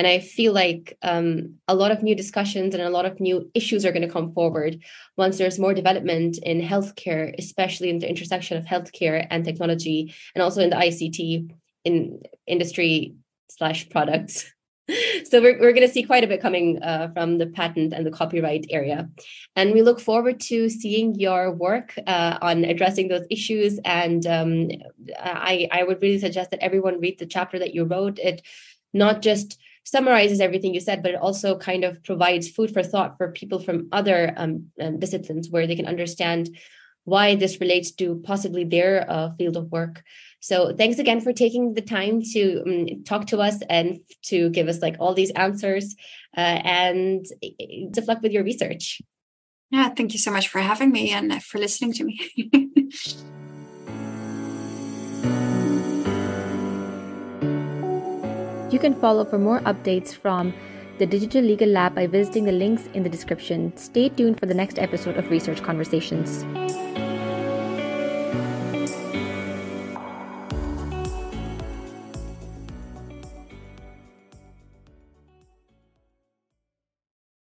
and 0.00 0.06
I 0.06 0.20
feel 0.20 0.54
like 0.54 0.96
um, 1.02 1.56
a 1.68 1.74
lot 1.74 1.90
of 1.90 2.02
new 2.02 2.14
discussions 2.14 2.74
and 2.74 2.82
a 2.82 2.88
lot 2.88 3.04
of 3.04 3.20
new 3.20 3.50
issues 3.52 3.84
are 3.84 3.92
going 3.92 4.06
to 4.06 4.12
come 4.12 4.32
forward 4.32 4.82
once 5.18 5.36
there's 5.36 5.58
more 5.58 5.74
development 5.74 6.38
in 6.42 6.62
healthcare, 6.62 7.34
especially 7.38 7.90
in 7.90 7.98
the 7.98 8.08
intersection 8.08 8.56
of 8.56 8.64
healthcare 8.64 9.26
and 9.28 9.44
technology, 9.44 10.14
and 10.34 10.42
also 10.42 10.62
in 10.62 10.70
the 10.70 10.76
ICT 10.76 11.50
in 11.84 12.22
industry 12.46 13.14
slash 13.50 13.88
products. 13.88 14.50
So 15.24 15.40
we're, 15.40 15.60
we're 15.60 15.72
going 15.72 15.86
to 15.86 15.92
see 15.92 16.02
quite 16.02 16.24
a 16.24 16.26
bit 16.26 16.42
coming 16.42 16.82
uh, 16.82 17.12
from 17.14 17.38
the 17.38 17.46
patent 17.46 17.92
and 17.92 18.04
the 18.04 18.10
copyright 18.10 18.66
area. 18.70 19.08
And 19.54 19.72
we 19.72 19.82
look 19.82 20.00
forward 20.00 20.40
to 20.40 20.68
seeing 20.68 21.14
your 21.14 21.52
work 21.52 21.94
uh, 22.08 22.38
on 22.42 22.64
addressing 22.64 23.06
those 23.06 23.24
issues. 23.30 23.78
And 23.84 24.26
um, 24.26 24.68
I, 25.16 25.68
I 25.70 25.84
would 25.84 26.02
really 26.02 26.18
suggest 26.18 26.50
that 26.50 26.58
everyone 26.58 26.98
read 26.98 27.20
the 27.20 27.26
chapter 27.26 27.56
that 27.60 27.72
you 27.72 27.84
wrote. 27.84 28.18
It 28.18 28.42
not 28.92 29.22
just 29.22 29.58
summarizes 29.84 30.40
everything 30.40 30.74
you 30.74 30.80
said, 30.80 31.02
but 31.02 31.12
it 31.12 31.20
also 31.20 31.56
kind 31.56 31.84
of 31.84 32.02
provides 32.02 32.48
food 32.48 32.72
for 32.72 32.82
thought 32.82 33.16
for 33.16 33.32
people 33.32 33.60
from 33.60 33.88
other 33.92 34.34
um, 34.36 34.70
um, 34.80 34.98
disciplines 34.98 35.48
where 35.50 35.66
they 35.66 35.76
can 35.76 35.86
understand 35.86 36.50
why 37.04 37.34
this 37.34 37.60
relates 37.60 37.90
to 37.92 38.20
possibly 38.24 38.64
their 38.64 39.10
uh, 39.10 39.30
field 39.36 39.56
of 39.56 39.70
work. 39.72 40.02
So 40.40 40.74
thanks 40.74 40.98
again 40.98 41.20
for 41.20 41.32
taking 41.32 41.74
the 41.74 41.82
time 41.82 42.22
to 42.32 42.62
um, 42.66 43.04
talk 43.04 43.26
to 43.28 43.38
us 43.38 43.62
and 43.68 44.00
to 44.24 44.48
give 44.50 44.68
us 44.68 44.80
like 44.80 44.96
all 44.98 45.14
these 45.14 45.30
answers. 45.32 45.94
Uh, 46.36 46.60
and 46.64 47.26
good 47.92 48.08
luck 48.08 48.22
with 48.22 48.32
your 48.32 48.44
research. 48.44 49.02
Yeah, 49.70 49.90
thank 49.90 50.12
you 50.12 50.18
so 50.18 50.32
much 50.32 50.48
for 50.48 50.60
having 50.60 50.90
me 50.90 51.10
and 51.10 51.42
for 51.42 51.58
listening 51.58 51.92
to 51.92 52.04
me. 52.04 52.18
you 58.72 58.78
can 58.78 58.94
follow 58.94 59.24
for 59.24 59.38
more 59.38 59.60
updates 59.60 60.14
from 60.14 60.52
the 60.98 61.06
Digital 61.06 61.42
Legal 61.42 61.68
Lab 61.68 61.94
by 61.94 62.06
visiting 62.06 62.44
the 62.44 62.52
links 62.52 62.88
in 62.94 63.02
the 63.02 63.08
description. 63.08 63.76
Stay 63.76 64.08
tuned 64.08 64.40
for 64.40 64.46
the 64.46 64.54
next 64.54 64.78
episode 64.78 65.16
of 65.16 65.30
Research 65.30 65.62
Conversations. 65.62 66.44